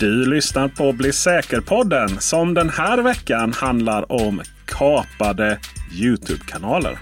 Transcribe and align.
Du 0.00 0.26
lyssnar 0.26 0.68
på 0.68 0.92
Bli 0.92 1.12
säker-podden 1.12 2.20
som 2.20 2.54
den 2.54 2.70
här 2.70 3.02
veckan 3.02 3.52
handlar 3.52 4.12
om 4.12 4.42
kapade 4.66 5.58
Youtube-kanaler. 5.92 6.98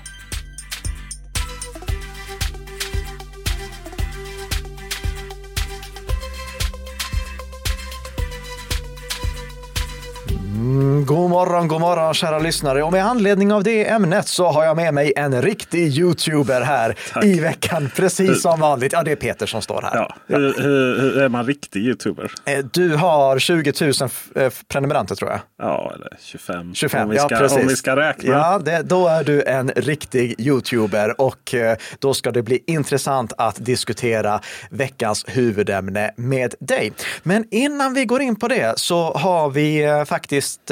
Mm, 10.54 11.04
morgon, 11.32 11.68
god 11.68 11.80
morgon 11.80 12.14
kära 12.14 12.38
lyssnare. 12.38 12.82
Och 12.82 12.92
med 12.92 13.06
anledning 13.06 13.52
av 13.52 13.62
det 13.62 13.88
ämnet 13.88 14.28
så 14.28 14.46
har 14.46 14.64
jag 14.64 14.76
med 14.76 14.94
mig 14.94 15.12
en 15.16 15.42
riktig 15.42 15.98
youtuber 15.98 16.60
här 16.60 16.96
Tack. 17.12 17.24
i 17.24 17.40
veckan, 17.40 17.90
precis 17.96 18.42
som 18.42 18.60
vanligt. 18.60 18.92
Ja, 18.92 19.02
det 19.02 19.12
är 19.12 19.16
Peter 19.16 19.46
som 19.46 19.62
står 19.62 19.82
här. 19.82 19.96
Ja, 19.96 20.14
hur, 20.26 20.38
hur, 20.62 21.00
hur 21.00 21.22
är 21.22 21.28
man 21.28 21.46
riktig 21.46 21.80
youtuber? 21.86 22.32
Eh, 22.44 22.58
Du 22.72 22.96
har 22.96 23.38
20 23.38 23.72
000 23.80 23.92
f- 24.06 24.28
eh, 24.36 24.52
prenumeranter 24.68 25.14
tror 25.14 25.30
jag. 25.30 25.40
Ja, 25.58 25.92
eller 25.94 26.08
25. 26.20 26.74
25, 26.74 27.02
om 27.02 27.10
vi 27.10 27.16
ja 27.16 27.22
ska, 27.26 27.36
precis. 27.36 27.58
Om 27.58 27.66
vi 27.68 27.76
ska 27.76 27.96
räkna. 27.96 28.32
Ja, 28.32 28.58
det, 28.58 28.82
då 28.82 29.08
är 29.08 29.24
du 29.24 29.42
en 29.42 29.68
riktig 29.76 30.34
youtuber 30.40 31.20
och 31.20 31.54
eh, 31.54 31.76
då 31.98 32.14
ska 32.14 32.30
det 32.30 32.42
bli 32.42 32.64
intressant 32.66 33.32
att 33.38 33.56
diskutera 33.64 34.40
veckans 34.70 35.24
huvudämne 35.28 36.10
med 36.16 36.54
dig. 36.60 36.92
Men 37.22 37.44
innan 37.50 37.94
vi 37.94 38.04
går 38.04 38.22
in 38.22 38.36
på 38.36 38.48
det 38.48 38.78
så 38.78 39.12
har 39.14 39.50
vi 39.50 40.04
faktiskt, 40.08 40.70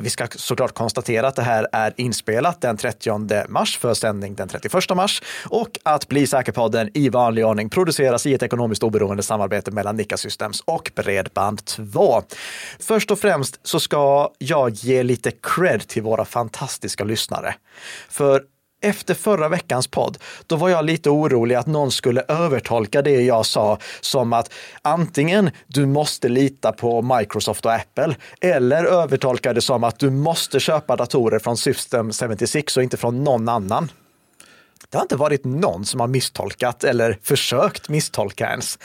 vi 0.00 0.10
ska 0.10 0.26
såklart 0.30 0.74
konstatera 0.74 1.28
att 1.28 1.36
det 1.36 1.42
här 1.42 1.68
är 1.72 1.92
inspelat 1.96 2.60
den 2.60 2.76
30 2.76 3.48
mars 3.48 3.78
för 3.78 3.94
sändning 3.94 4.34
den 4.34 4.48
31 4.48 4.96
mars 4.96 5.22
och 5.44 5.78
att 5.82 6.08
Bli 6.08 6.26
säker-podden 6.26 6.90
i 6.94 7.08
vanlig 7.08 7.46
ordning 7.46 7.70
produceras 7.70 8.26
i 8.26 8.34
ett 8.34 8.42
ekonomiskt 8.42 8.82
oberoende 8.82 9.22
samarbete 9.22 9.70
mellan 9.70 9.96
Nika 9.96 10.16
Systems 10.16 10.60
och 10.60 10.90
Bredband2. 10.94 12.22
Först 12.80 13.10
och 13.10 13.18
främst 13.18 13.60
så 13.62 13.80
ska 13.80 14.30
jag 14.38 14.70
ge 14.70 15.02
lite 15.02 15.30
cred 15.30 15.88
till 15.88 16.02
våra 16.02 16.24
fantastiska 16.24 17.04
lyssnare. 17.04 17.54
För 18.08 18.42
efter 18.86 19.14
förra 19.14 19.48
veckans 19.48 19.86
podd, 19.86 20.18
då 20.46 20.56
var 20.56 20.68
jag 20.68 20.84
lite 20.84 21.10
orolig 21.10 21.54
att 21.54 21.66
någon 21.66 21.92
skulle 21.92 22.22
övertolka 22.28 23.02
det 23.02 23.20
jag 23.22 23.46
sa 23.46 23.78
som 24.00 24.32
att 24.32 24.52
antingen 24.82 25.50
du 25.66 25.86
måste 25.86 26.28
lita 26.28 26.72
på 26.72 27.02
Microsoft 27.02 27.66
och 27.66 27.72
Apple 27.72 28.16
eller 28.40 28.84
övertolka 28.84 29.52
det 29.52 29.60
som 29.60 29.84
att 29.84 29.98
du 29.98 30.10
måste 30.10 30.60
köpa 30.60 30.96
datorer 30.96 31.38
från 31.38 31.56
System 31.56 32.12
76 32.12 32.76
och 32.76 32.82
inte 32.82 32.96
från 32.96 33.24
någon 33.24 33.48
annan. 33.48 33.88
Det 34.90 34.96
har 34.96 35.02
inte 35.02 35.16
varit 35.16 35.44
någon 35.44 35.84
som 35.84 36.00
har 36.00 36.06
misstolkat 36.06 36.84
eller 36.84 37.18
försökt 37.22 37.88
misstolka 37.88 38.46
ens. 38.50 38.78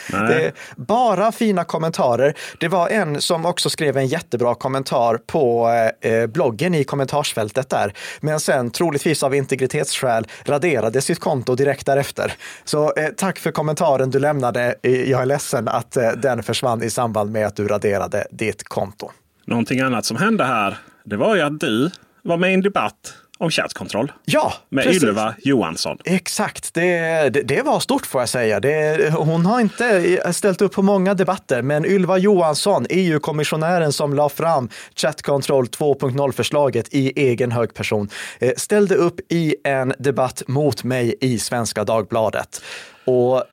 Bara 0.76 1.32
fina 1.32 1.64
kommentarer. 1.64 2.34
Det 2.60 2.68
var 2.68 2.90
en 2.90 3.22
som 3.22 3.46
också 3.46 3.70
skrev 3.70 3.98
en 3.98 4.08
jättebra 4.08 4.56
kommentar 4.56 5.18
på 5.18 5.70
eh, 6.02 6.28
bloggen 6.28 6.76
i 6.76 6.84
kommentarsfältet 6.84 7.70
där, 7.70 7.94
men 8.20 8.40
sen 8.40 8.72
troligtvis 8.72 9.24
av 9.24 9.36
integritetsskäl 9.36 10.28
raderade 10.46 11.02
sitt 11.02 11.20
konto 11.20 11.56
direkt 11.56 11.86
därefter. 11.86 12.34
Så 12.64 12.94
eh, 12.94 13.08
tack 13.18 13.40
för 13.40 13.52
kommentaren 13.52 14.10
du 14.10 14.20
lämnade. 14.20 14.76
Eh, 14.84 15.10
Jag 15.10 15.22
är 15.22 15.26
ledsen 15.26 15.68
att 15.68 15.98
eh, 15.98 16.12
den 16.12 16.44
försvann 16.44 16.84
i 16.84 16.90
samband 16.90 17.32
med 17.32 17.48
att 17.48 17.56
du 17.56 17.68
raderade 17.68 18.28
ditt 18.32 18.64
konto. 18.64 19.12
Någonting 19.46 19.80
annat 19.80 20.06
som 20.06 20.18
hände 20.18 20.44
här, 20.44 20.78
det 21.06 21.18
var 21.18 21.36
ju 21.36 21.42
att 21.42 21.60
du 21.60 21.92
var 22.24 22.38
med 22.38 22.52
i 22.52 22.54
en 22.54 22.62
debatt 22.62 23.14
om 23.42 23.52
chattkontroll. 23.52 24.12
Ja, 24.26 24.54
Med 24.70 24.84
precis. 24.84 25.04
Ylva 25.04 25.36
Johansson. 25.44 25.98
Exakt, 26.06 26.74
det, 26.74 27.30
det, 27.30 27.42
det 27.42 27.62
var 27.62 27.80
stort 27.80 28.06
får 28.06 28.22
jag 28.22 28.30
säga. 28.30 28.60
Det, 28.60 29.14
hon 29.14 29.46
har 29.46 29.60
inte 29.60 30.34
ställt 30.34 30.62
upp 30.62 30.74
på 30.74 30.82
många 30.82 31.14
debatter, 31.14 31.62
men 31.62 31.86
Ylva 31.86 32.18
Johansson, 32.18 32.86
EU-kommissionären 32.90 33.94
som 33.94 34.14
la 34.14 34.30
fram 34.30 34.70
Chatcontrol 34.96 35.66
2.0-förslaget 35.66 36.88
i 36.92 37.14
egen 37.16 37.52
hög 37.52 37.74
person, 37.74 38.10
eh, 38.40 38.52
ställde 38.58 38.96
upp 38.96 39.20
i 39.30 39.56
en 39.64 39.94
debatt 40.00 40.44
mot 40.48 40.84
mig 40.84 41.16
i 41.22 41.40
Svenska 41.40 41.84
Dagbladet. 41.84 42.62
Och 43.06 43.44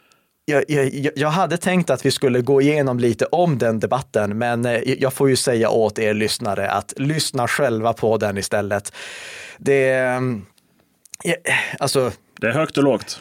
jag, 0.49 0.65
jag, 0.69 1.13
jag 1.17 1.29
hade 1.29 1.57
tänkt 1.57 1.91
att 1.91 2.07
vi 2.07 2.11
skulle 2.11 2.41
gå 2.41 2.61
igenom 2.61 2.99
lite 2.99 3.25
om 3.25 3.59
den 3.59 3.81
debatten, 3.81 4.39
men 4.39 4.67
eh, 4.67 4.81
jag 4.85 5.13
får 5.13 5.29
ju 5.29 5.37
säga 5.37 5.71
åt 5.71 5.99
er 5.99 6.15
lyssnare 6.15 6.71
att 6.71 6.95
lyssna 6.97 7.49
själva 7.49 7.93
på 7.93 8.17
den 8.17 8.39
istället. 8.39 8.93
Det, 9.59 9.91
eh, 9.91 10.21
alltså, 11.79 12.13
Det 12.41 12.47
är 12.47 12.53
högt 12.53 12.79
och 12.79 12.85
lågt. 12.85 13.21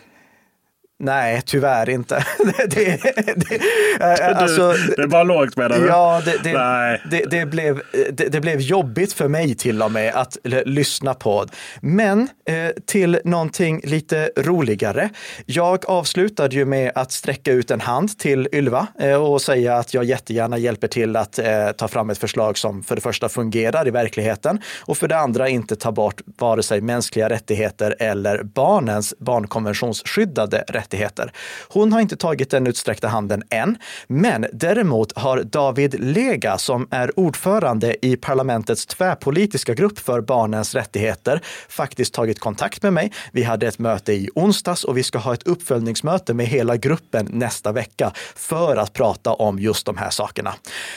Nej, 0.99 1.41
tyvärr 1.45 1.89
inte. 1.89 2.15
det, 2.69 2.75
det, 2.75 3.33
det, 3.35 3.59
alltså, 4.35 4.71
du, 4.71 4.93
det 4.95 5.01
är 5.01 5.07
bara 5.07 5.23
lågt 5.23 5.57
menar 5.57 5.79
du? 5.79 5.87
Ja, 5.87 6.21
det, 6.43 6.53
Nej. 6.53 7.01
det, 7.29 7.45
blev, 7.45 7.81
det, 8.13 8.41
blev 8.41 8.59
jobbigt 8.59 9.13
för 9.13 9.27
mig 9.27 9.55
till 9.55 9.81
och 9.81 9.91
med 9.91 10.15
att 10.15 10.37
lyssna 10.43 11.13
på. 11.13 11.45
Men 11.81 12.29
eh, 12.49 12.69
till 12.85 13.19
någonting 13.23 13.81
lite 13.83 14.29
roligare. 14.37 15.09
Jag 15.45 15.85
avslutade 15.87 16.55
ju 16.55 16.65
med 16.65 16.91
att 16.95 17.11
sträcka 17.11 17.51
ut 17.51 17.71
en 17.71 17.81
hand 17.81 18.17
till 18.17 18.47
Ylva 18.53 18.87
eh, 18.99 19.23
och 19.23 19.41
säga 19.41 19.77
att 19.77 19.93
jag 19.93 20.03
jättegärna 20.03 20.57
hjälper 20.57 20.87
till 20.87 21.15
att 21.15 21.39
eh, 21.39 21.71
ta 21.77 21.87
fram 21.87 22.09
ett 22.09 22.17
förslag 22.17 22.57
som 22.57 22.83
för 22.83 22.95
det 22.95 23.01
första 23.01 23.29
fungerar 23.29 23.87
i 23.87 23.91
verkligheten 23.91 24.61
och 24.79 24.97
för 24.97 25.07
det 25.07 25.17
andra 25.17 25.49
inte 25.49 25.75
tar 25.75 25.91
bort 25.91 26.21
vare 26.25 26.63
sig 26.63 26.81
mänskliga 26.81 27.29
rättigheter 27.29 27.95
eller 27.99 28.43
barnens 28.43 29.13
barnkonventionsskyddade 29.19 30.57
rättigheter 30.57 30.86
rättigheter. 30.87 31.31
Hon 31.69 31.93
har 31.93 32.01
inte 32.01 32.17
tagit 32.17 32.49
den 32.49 32.67
utsträckta 32.67 33.07
handen 33.07 33.43
än, 33.49 33.77
men 34.07 34.45
däremot 34.53 35.17
har 35.17 35.43
David 35.43 35.95
Lega 35.99 36.57
som 36.57 36.87
är 36.91 37.19
ordförande 37.19 38.05
i 38.05 38.15
parlamentets 38.15 38.85
tvärpolitiska 38.85 39.73
grupp 39.73 39.99
för 39.99 40.21
barnens 40.21 40.75
rättigheter 40.75 41.41
faktiskt 41.69 42.13
tagit 42.13 42.39
kontakt 42.39 42.83
med 42.83 42.93
mig. 42.93 43.11
Vi 43.31 43.43
hade 43.43 43.67
ett 43.67 43.79
möte 43.79 44.13
i 44.13 44.29
onsdags 44.35 44.83
och 44.83 44.97
vi 44.97 45.03
ska 45.03 45.17
ha 45.17 45.33
ett 45.33 45.47
uppföljningsmöte 45.47 46.33
med 46.33 46.45
hela 46.45 46.77
gruppen 46.77 47.27
nästa 47.31 47.71
vecka 47.71 48.11
för 48.35 48.77
att 48.77 48.93
prata 48.93 49.33
om 49.33 49.59
just 49.59 49.85
de 49.85 49.97
här 49.97 50.09
sakerna. 50.09 50.53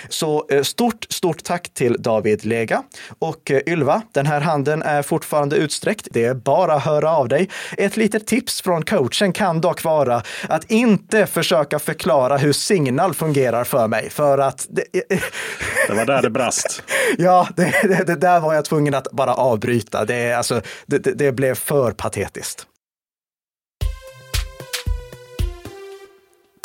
Så 0.08 0.46
eh, 0.50 0.62
stort, 0.62 1.06
stort 1.10 1.44
tack 1.44 1.68
till 1.74 1.96
David 1.98 2.44
Lega 2.44 2.82
och 3.18 3.50
eh, 3.50 3.60
Ylva. 3.66 4.02
Den 4.12 4.26
här 4.26 4.40
handen 4.40 4.82
är 4.82 5.02
fortfarande 5.02 5.56
utsträckt. 5.56 6.08
Det 6.10 6.24
är 6.24 6.34
bara 6.34 6.74
att 6.74 6.84
höra 6.84 7.16
av 7.16 7.28
dig. 7.28 7.48
Ett 7.78 7.96
litet 7.96 8.26
tips 8.26 8.62
från 8.62 8.84
coachen 8.84 9.32
kan 9.32 9.60
dock 9.60 9.79
vara 9.84 10.22
att 10.48 10.70
inte 10.70 11.26
försöka 11.26 11.78
förklara 11.78 12.36
hur 12.36 12.52
Signal 12.52 13.14
fungerar 13.14 13.64
för 13.64 13.88
mig, 13.88 14.10
för 14.10 14.38
att 14.38 14.66
det, 14.70 14.84
Det 15.88 15.94
var 15.94 16.06
där 16.06 16.22
det 16.22 16.30
brast. 16.30 16.82
ja, 17.18 17.48
det, 17.56 17.74
det, 17.82 18.04
det 18.06 18.16
där 18.16 18.40
var 18.40 18.54
jag 18.54 18.64
tvungen 18.64 18.94
att 18.94 19.08
bara 19.12 19.34
avbryta. 19.34 20.04
Det, 20.04 20.32
alltså, 20.32 20.60
det 21.14 21.32
blev 21.32 21.54
för 21.54 21.92
patetiskt. 21.92 22.66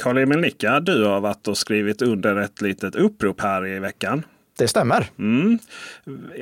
Karl-Emil 0.04 0.40
Nicka, 0.40 0.80
du 0.80 1.06
har 1.06 1.22
varit 1.22 1.48
och 1.48 1.58
skrivit 1.58 2.02
under 2.02 2.36
ett 2.36 2.62
litet 2.62 2.96
upprop 2.96 3.42
här 3.42 3.68
i 3.68 3.80
veckan. 3.80 4.26
Det 4.58 4.68
stämmer. 4.68 5.10
Mm. 5.20 5.60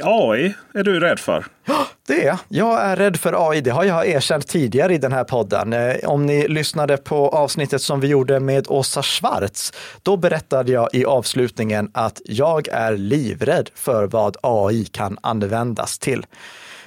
AI 0.03 0.53
är 0.73 0.83
du 0.83 0.99
rädd 0.99 1.19
för. 1.19 1.45
Det 2.07 2.21
är 2.23 2.25
jag. 2.27 2.37
Jag 2.47 2.81
är 2.81 2.95
rädd 2.95 3.17
för 3.17 3.49
AI. 3.49 3.61
Det 3.61 3.69
har 3.71 3.83
jag 3.83 4.07
erkänt 4.07 4.47
tidigare 4.47 4.93
i 4.93 4.97
den 4.97 5.11
här 5.11 5.23
podden. 5.23 5.73
Eh, 5.73 5.95
Om 6.03 6.25
ni 6.25 6.47
lyssnade 6.47 6.97
på 6.97 7.29
avsnittet 7.29 7.81
som 7.81 7.99
vi 7.99 8.07
gjorde 8.07 8.39
med 8.39 8.65
Åsa 8.69 9.03
Schwarz, 9.03 9.73
då 10.03 10.17
berättade 10.17 10.71
jag 10.71 10.89
i 10.93 11.05
avslutningen 11.05 11.91
att 11.93 12.21
jag 12.25 12.67
är 12.67 12.97
livrädd 12.97 13.69
för 13.75 14.07
vad 14.07 14.37
AI 14.43 14.85
kan 14.85 15.17
användas 15.21 15.99
till. 15.99 16.25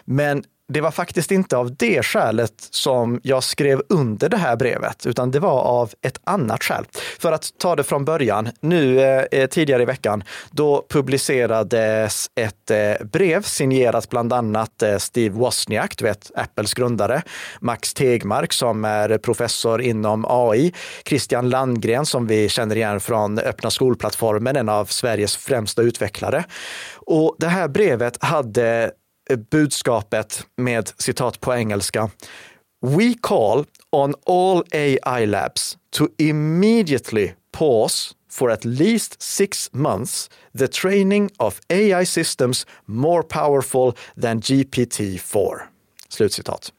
Men 0.05 0.45
det 0.69 0.81
var 0.81 0.91
faktiskt 0.91 1.31
inte 1.31 1.57
av 1.57 1.77
det 1.77 2.03
skälet 2.03 2.53
som 2.71 3.21
jag 3.23 3.45
skrev 3.45 3.83
under 3.89 4.29
det 4.29 4.37
här 4.37 4.57
brevet, 4.57 5.07
utan 5.07 5.31
det 5.31 5.41
var 5.41 5.61
av 5.61 5.93
ett 6.03 6.21
annat 6.25 6.65
skäl. 6.65 6.85
För 7.19 7.33
att 7.33 7.59
ta 7.59 7.77
det 7.77 7.85
från 7.85 8.05
början, 8.05 8.49
nu 8.61 9.01
eh, 9.01 9.25
eh 9.31 9.47
tidigare 9.47 9.83
i 9.83 9.85
veckan, 9.85 10.25
då 10.51 10.87
publicerades 10.89 12.31
ett 12.35 12.71
eh, 12.71 13.07
brev 13.07 13.43
signerat 13.43 14.09
bland 14.09 14.33
annat 14.33 14.83
eh, 14.83 14.97
Steve 14.97 15.35
Wozniak, 15.35 15.99
du 15.99 16.05
vet 16.05 16.31
Apples 16.35 16.75
grundare, 16.75 17.23
Max 17.61 17.95
Tegmark 17.95 18.53
som 18.53 18.85
är 18.85 19.19
professor 19.19 19.81
inom 19.81 20.25
AI, 20.29 20.73
Christian 21.05 21.51
Landgren 21.51 22.07
som 22.07 22.27
vi 22.27 22.49
känner 22.49 22.77
igen 22.77 23.01
från 23.01 23.39
Öppna 23.39 23.71
skolplattformen, 23.71 24.57
en 24.57 24.69
av 24.69 24.85
Sveriges 24.85 25.37
främsta 25.37 25.83
utvecklare. 25.83 26.45
Och 26.95 27.37
det 27.39 27.49
här 27.49 27.69
brevet 27.69 28.25
hade 28.25 28.93
budskapet 29.51 30.47
med 30.57 30.91
citat 30.99 31.41
på 31.41 31.55
engelska. 31.55 32.11
We 32.83 33.15
call 33.23 33.65
on 33.93 34.15
all 34.27 34.65
AI 34.73 35.27
labs 35.27 35.79
to 35.91 36.09
immediately 36.19 37.33
pause 37.53 38.15
for 38.31 38.51
at 38.51 38.65
least 38.65 39.23
six 39.23 39.73
months 39.73 40.31
the 40.59 40.69
training 40.69 41.31
of 41.39 41.61
AI 41.69 42.07
systems 42.07 42.67
more 42.87 43.23
powerful 43.23 43.93
than 44.23 44.41
GPT-4. 44.41 45.61
Slutcitat. 46.09 46.73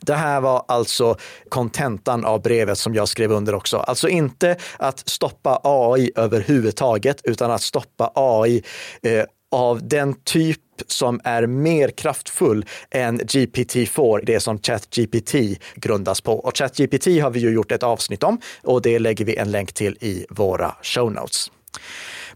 Det 0.00 0.14
här 0.14 0.40
var 0.40 0.64
alltså 0.68 1.16
kontentan 1.48 2.24
av 2.24 2.42
brevet 2.42 2.78
som 2.78 2.94
jag 2.94 3.08
skrev 3.08 3.32
under 3.32 3.54
också. 3.54 3.76
Alltså 3.76 4.08
inte 4.08 4.56
att 4.78 5.08
stoppa 5.08 5.60
AI 5.64 6.10
överhuvudtaget, 6.16 7.20
utan 7.24 7.50
att 7.50 7.62
stoppa 7.62 8.12
AI 8.14 8.62
eh, 9.02 9.24
av 9.50 9.88
den 9.88 10.14
typ 10.14 10.60
som 10.86 11.20
är 11.24 11.46
mer 11.46 11.88
kraftfull 11.88 12.66
än 12.90 13.20
GPT-4, 13.20 14.22
det 14.24 14.40
som 14.40 14.58
ChatGPT 14.58 15.34
grundas 15.74 16.20
på. 16.20 16.32
Och 16.32 16.56
ChatGPT 16.56 17.06
har 17.06 17.30
vi 17.30 17.40
ju 17.40 17.50
gjort 17.50 17.72
ett 17.72 17.82
avsnitt 17.82 18.22
om 18.22 18.40
och 18.62 18.82
det 18.82 18.98
lägger 18.98 19.24
vi 19.24 19.36
en 19.36 19.50
länk 19.50 19.72
till 19.72 19.96
i 20.00 20.26
våra 20.30 20.74
show 20.82 21.12
notes. 21.12 21.50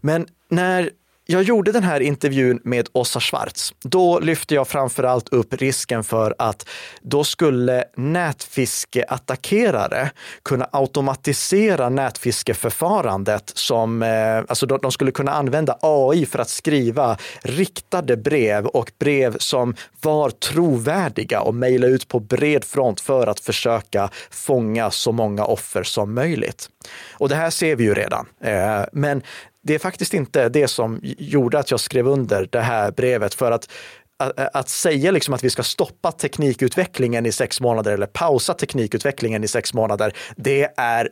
Men 0.01 0.27
när 0.49 0.89
jag 1.25 1.43
gjorde 1.43 1.71
den 1.71 1.83
här 1.83 1.99
intervjun 1.99 2.59
med 2.63 2.89
Åsa 2.93 3.19
Schwarz. 3.19 3.73
Då 3.83 4.19
lyfte 4.19 4.55
jag 4.55 4.67
framförallt 4.67 5.29
upp 5.29 5.53
risken 5.53 6.03
för 6.03 6.35
att 6.37 6.69
då 7.01 7.23
skulle 7.23 7.83
nätfiskeattackerare 7.97 10.11
kunna 10.43 10.69
automatisera 10.71 11.89
nätfiskeförfarandet 11.89 13.51
som, 13.55 14.03
eh, 14.03 14.37
alltså 14.37 14.65
de 14.65 14.91
skulle 14.91 15.11
kunna 15.11 15.31
använda 15.31 15.77
AI 15.81 16.25
för 16.25 16.39
att 16.39 16.49
skriva 16.49 17.17
riktade 17.41 18.17
brev 18.17 18.65
och 18.65 18.91
brev 18.99 19.37
som 19.37 19.75
var 20.01 20.29
trovärdiga 20.29 21.41
och 21.41 21.55
mejla 21.55 21.87
ut 21.87 22.07
på 22.07 22.19
bred 22.19 22.63
front 22.63 23.01
för 23.01 23.27
att 23.27 23.39
försöka 23.39 24.09
fånga 24.31 24.91
så 24.91 25.11
många 25.11 25.45
offer 25.45 25.83
som 25.83 26.13
möjligt. 26.13 26.69
Och 27.13 27.29
det 27.29 27.35
här 27.35 27.49
ser 27.49 27.75
vi 27.75 27.83
ju 27.83 27.93
redan. 27.93 28.25
Eh, 28.41 28.81
men 28.91 29.21
det 29.63 29.75
är 29.75 29.79
faktiskt 29.79 30.13
inte 30.13 30.49
det 30.49 30.67
som 30.67 30.99
gjorde 31.03 31.59
att 31.59 31.71
jag 31.71 31.79
skrev 31.79 32.07
under 32.07 32.47
det 32.51 32.61
här 32.61 32.91
brevet 32.91 33.33
för 33.33 33.51
att 33.51 33.69
att, 34.17 34.55
att 34.55 34.69
säga 34.69 35.11
liksom 35.11 35.33
att 35.33 35.43
vi 35.43 35.49
ska 35.49 35.63
stoppa 35.63 36.11
teknikutvecklingen 36.11 37.25
i 37.25 37.31
sex 37.31 37.61
månader 37.61 37.91
eller 37.91 38.05
pausa 38.05 38.53
teknikutvecklingen 38.53 39.43
i 39.43 39.47
sex 39.47 39.73
månader, 39.73 40.13
det 40.35 40.73
är 40.77 41.09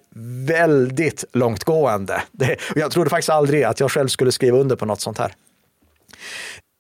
väldigt 0.48 1.24
långtgående. 1.34 2.24
Det, 2.32 2.58
jag 2.76 2.92
trodde 2.92 3.10
faktiskt 3.10 3.30
aldrig 3.30 3.64
att 3.64 3.80
jag 3.80 3.92
själv 3.92 4.08
skulle 4.08 4.32
skriva 4.32 4.58
under 4.58 4.76
på 4.76 4.86
något 4.86 5.02
sånt 5.02 5.18
här. 5.18 5.34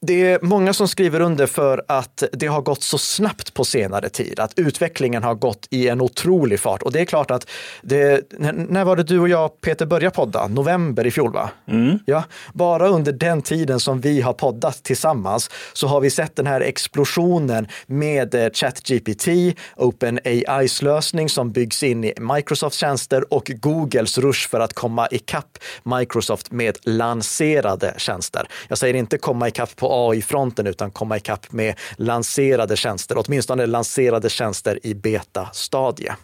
Det 0.06 0.32
är 0.32 0.40
många 0.42 0.74
som 0.74 0.88
skriver 0.88 1.20
under 1.20 1.48
för 1.48 1.84
att 1.88 2.24
det 2.32 2.48
har 2.48 2.62
gått 2.62 2.84
så 2.84 2.98
snabbt 2.98 3.54
på 3.54 3.66
senare 3.66 4.10
tid, 4.10 4.40
att 4.40 4.54
utvecklingen 4.60 5.24
har 5.24 5.36
gått 5.36 5.68
i 5.70 5.88
en 5.88 6.02
otrolig 6.02 6.60
fart. 6.60 6.82
Och 6.82 6.92
det 6.92 7.02
är 7.02 7.06
klart 7.06 7.32
att, 7.32 7.50
det, 7.82 8.32
när 8.70 8.86
var 8.86 8.96
det 8.96 9.04
du 9.04 9.20
och 9.20 9.30
jag, 9.30 9.62
Peter, 9.62 9.86
började 9.86 10.16
podda? 10.16 10.48
November 10.48 11.08
i 11.08 11.12
fjol, 11.12 11.34
va? 11.34 11.50
Mm. 11.68 12.00
Ja, 12.06 12.24
bara 12.54 12.88
under 12.88 13.12
den 13.12 13.42
tiden 13.42 13.80
som 13.80 14.02
vi 14.02 14.22
har 14.22 14.34
poddat 14.34 14.84
tillsammans 14.84 15.50
så 15.74 15.88
har 15.88 16.02
vi 16.02 16.10
sett 16.10 16.36
den 16.36 16.48
här 16.48 16.62
explosionen 16.62 17.68
med 17.86 18.36
eh, 18.36 18.50
ChatGPT, 18.54 19.28
OpenAIs 19.76 20.82
lösning 20.82 21.30
som 21.30 21.52
byggs 21.52 21.84
in 21.84 22.04
i 22.04 22.14
Microsofts 22.20 22.78
tjänster 22.78 23.34
och 23.34 23.52
Googles 23.56 24.18
rush 24.18 24.50
för 24.50 24.60
att 24.60 24.74
komma 24.74 25.08
ikapp 25.12 25.58
Microsoft 25.84 26.52
med 26.52 26.78
lanserade 26.84 27.94
tjänster. 27.98 28.48
Jag 28.68 28.78
säger 28.78 28.94
inte 28.94 29.18
komma 29.18 29.48
ikapp 29.48 29.76
på 29.76 29.91
AI-fronten 29.92 30.68
utan 30.68 30.92
komma 30.92 31.18
ikapp 31.18 31.52
med 31.52 31.76
lanserade 31.98 32.76
tjänster, 32.76 33.16
åtminstone 33.18 33.66
lanserade 33.66 34.30
tjänster 34.30 34.80
i 34.84 34.94
beta-stadie. 34.94 36.16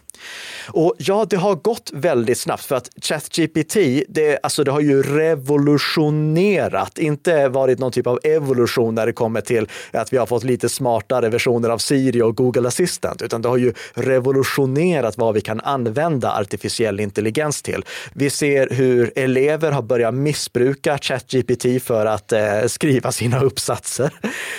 Och 0.66 0.94
ja, 0.98 1.26
det 1.30 1.36
har 1.36 1.54
gått 1.54 1.90
väldigt 1.94 2.38
snabbt 2.38 2.64
för 2.64 2.76
att 2.76 2.90
ChatGPT, 3.02 3.76
det, 4.08 4.38
alltså 4.42 4.64
det 4.64 4.70
har 4.70 4.80
ju 4.80 5.02
revolutionerat, 5.02 6.98
inte 6.98 7.48
varit 7.48 7.78
någon 7.78 7.92
typ 7.92 8.06
av 8.06 8.20
evolution 8.24 8.94
när 8.94 9.06
det 9.06 9.12
kommer 9.12 9.40
till 9.40 9.68
att 9.90 10.12
vi 10.12 10.16
har 10.16 10.26
fått 10.26 10.44
lite 10.44 10.68
smartare 10.68 11.28
versioner 11.28 11.68
av 11.68 11.78
Siri 11.78 12.22
och 12.22 12.36
Google 12.36 12.68
Assistant, 12.68 13.22
utan 13.22 13.42
det 13.42 13.48
har 13.48 13.56
ju 13.56 13.72
revolutionerat 13.94 15.18
vad 15.18 15.34
vi 15.34 15.40
kan 15.40 15.60
använda 15.60 16.32
artificiell 16.32 17.00
intelligens 17.00 17.62
till. 17.62 17.84
Vi 18.12 18.30
ser 18.30 18.68
hur 18.70 19.12
elever 19.16 19.72
har 19.72 19.82
börjat 19.82 20.14
missbruka 20.14 20.98
ChatGPT 20.98 21.82
för 21.82 22.06
att 22.06 22.32
eh, 22.32 22.62
skriva 22.66 23.12
sina 23.12 23.40
uppsatser. 23.42 24.10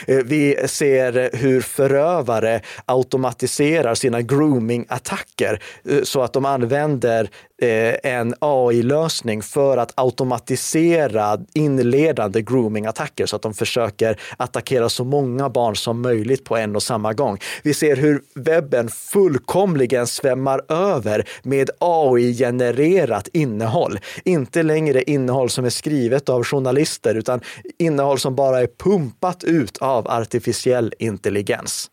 Eh, 0.07 0.17
vi 0.25 0.55
ser 0.65 1.37
hur 1.37 1.61
förövare 1.61 2.61
automatiserar 2.85 3.95
sina 3.95 4.21
grooming-attacker 4.21 5.48
saker 5.49 5.97
eh, 5.97 6.03
så 6.03 6.21
att 6.21 6.33
de 6.33 6.45
använder 6.45 7.29
eh, 7.61 7.95
en 8.03 8.33
AI-lösning 8.39 9.41
för 9.41 9.77
att 9.77 9.93
automatisera 9.95 11.39
inledande 11.53 12.41
grooming-attacker 12.41 13.25
så 13.25 13.35
att 13.35 13.41
de 13.41 13.53
försöker 13.53 14.19
attackera 14.37 14.89
så 14.89 15.03
många 15.03 15.49
barn 15.49 15.75
som 15.75 16.01
möjligt 16.01 16.43
på 16.43 16.57
en 16.57 16.75
och 16.75 16.83
samma 16.83 17.13
gång. 17.13 17.37
Vi 17.63 17.73
ser 17.73 17.95
hur 17.95 18.21
webben 18.35 18.89
fullkomligen 18.89 20.07
svämmar 20.07 20.61
över 20.69 21.25
med 21.43 21.69
AI-genererat 21.79 23.27
innehåll. 23.33 23.99
Inte 24.25 24.63
längre 24.63 25.03
innehåll 25.03 25.49
som 25.49 25.65
är 25.65 25.69
skrivet 25.69 26.29
av 26.29 26.43
journalister 26.43 27.15
utan 27.15 27.41
innehåll 27.79 28.19
som 28.19 28.35
bara 28.35 28.61
är 28.61 28.67
pumpat 28.83 29.43
ut 29.43 29.77
av 29.77 30.07
artificiell 30.07 30.93
intelligens. 30.99 31.89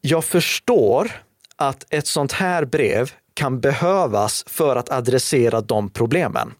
Jag 0.00 0.24
förstår 0.24 1.12
att 1.68 1.86
ett 1.90 2.06
sånt 2.06 2.32
här 2.32 2.64
brev 2.64 3.12
kan 3.34 3.60
behövas 3.60 4.44
för 4.46 4.76
att 4.76 4.90
adressera 4.92 5.60
de 5.60 5.90
problemen. 5.90 6.52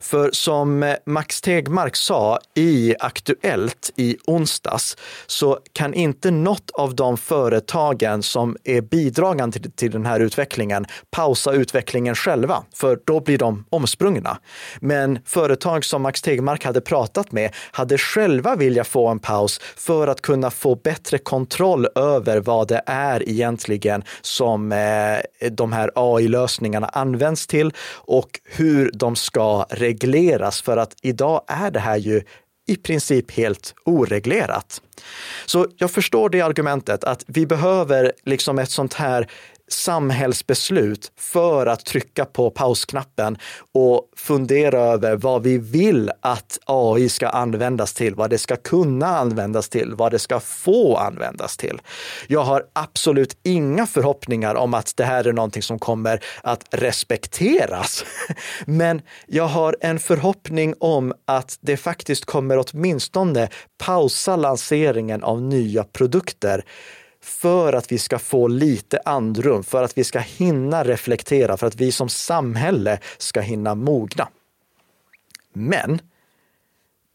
För 0.00 0.30
som 0.32 0.82
eh, 0.82 0.94
Max 1.06 1.40
Tegmark 1.40 1.96
sa 1.96 2.38
i 2.54 2.94
Aktuellt 3.00 3.90
i 3.96 4.16
onsdags 4.26 4.96
så 5.26 5.58
kan 5.72 5.94
inte 5.94 6.30
något 6.30 6.70
av 6.70 6.94
de 6.94 7.16
företagen 7.16 8.22
som 8.22 8.56
är 8.64 8.80
bidragande 8.80 9.60
till, 9.60 9.72
till 9.72 9.90
den 9.90 10.06
här 10.06 10.20
utvecklingen 10.20 10.86
pausa 11.10 11.52
utvecklingen 11.52 12.14
själva, 12.14 12.62
för 12.74 12.98
då 13.06 13.20
blir 13.20 13.38
de 13.38 13.64
omsprungna. 13.70 14.38
Men 14.80 15.18
företag 15.24 15.84
som 15.84 16.02
Max 16.02 16.22
Tegmark 16.22 16.64
hade 16.64 16.80
pratat 16.80 17.32
med 17.32 17.54
hade 17.72 17.98
själva 17.98 18.56
vilja 18.56 18.84
få 18.84 19.08
en 19.08 19.18
paus 19.18 19.60
för 19.76 20.08
att 20.08 20.22
kunna 20.22 20.50
få 20.50 20.74
bättre 20.74 21.18
kontroll 21.18 21.86
över 21.94 22.40
vad 22.40 22.68
det 22.68 22.82
är 22.86 23.28
egentligen 23.28 24.04
som 24.20 24.72
eh, 24.72 25.48
de 25.50 25.72
här 25.72 25.90
AI-lösningarna 26.16 26.86
används 26.86 27.46
till 27.46 27.72
och 27.92 28.40
hur 28.44 28.90
de 28.94 29.16
ska 29.16 29.66
regleras. 29.70 30.62
För 30.62 30.76
att 30.76 30.94
idag 31.02 31.42
är 31.46 31.70
det 31.70 31.80
här 31.80 31.96
ju 31.96 32.22
i 32.66 32.76
princip 32.76 33.30
helt 33.30 33.74
oreglerat. 33.84 34.82
Så 35.46 35.66
jag 35.76 35.90
förstår 35.90 36.28
det 36.28 36.40
argumentet 36.40 37.04
att 37.04 37.24
vi 37.26 37.46
behöver 37.46 38.12
liksom 38.24 38.58
ett 38.58 38.70
sånt 38.70 38.94
här 38.94 39.30
samhällsbeslut 39.72 41.12
för 41.16 41.66
att 41.66 41.84
trycka 41.84 42.24
på 42.24 42.50
pausknappen 42.50 43.38
och 43.74 44.08
fundera 44.16 44.80
över 44.80 45.16
vad 45.16 45.42
vi 45.42 45.58
vill 45.58 46.10
att 46.20 46.58
AI 46.64 47.08
ska 47.08 47.28
användas 47.28 47.92
till, 47.92 48.14
vad 48.14 48.30
det 48.30 48.38
ska 48.38 48.56
kunna 48.56 49.06
användas 49.06 49.68
till, 49.68 49.94
vad 49.94 50.12
det 50.12 50.18
ska 50.18 50.40
få 50.40 50.96
användas 50.96 51.56
till. 51.56 51.80
Jag 52.26 52.42
har 52.42 52.64
absolut 52.72 53.36
inga 53.42 53.86
förhoppningar 53.86 54.54
om 54.54 54.74
att 54.74 54.96
det 54.96 55.04
här 55.04 55.26
är 55.26 55.32
någonting 55.32 55.62
som 55.62 55.78
kommer 55.78 56.20
att 56.42 56.64
respekteras. 56.70 58.04
Men 58.66 59.02
jag 59.26 59.46
har 59.46 59.76
en 59.80 59.98
förhoppning 59.98 60.74
om 60.80 61.12
att 61.26 61.58
det 61.60 61.76
faktiskt 61.76 62.24
kommer 62.24 62.64
åtminstone 62.66 63.48
pausa 63.78 64.36
lanseringen 64.36 65.24
av 65.24 65.42
nya 65.42 65.84
produkter 65.84 66.64
för 67.22 67.72
att 67.72 67.92
vi 67.92 67.98
ska 67.98 68.18
få 68.18 68.48
lite 68.48 69.00
andrum, 69.04 69.62
för 69.62 69.82
att 69.82 69.98
vi 69.98 70.04
ska 70.04 70.18
hinna 70.18 70.84
reflektera, 70.84 71.56
för 71.56 71.66
att 71.66 71.76
vi 71.76 71.92
som 71.92 72.08
samhälle 72.08 72.98
ska 73.18 73.40
hinna 73.40 73.74
mogna. 73.74 74.28
Men 75.52 76.00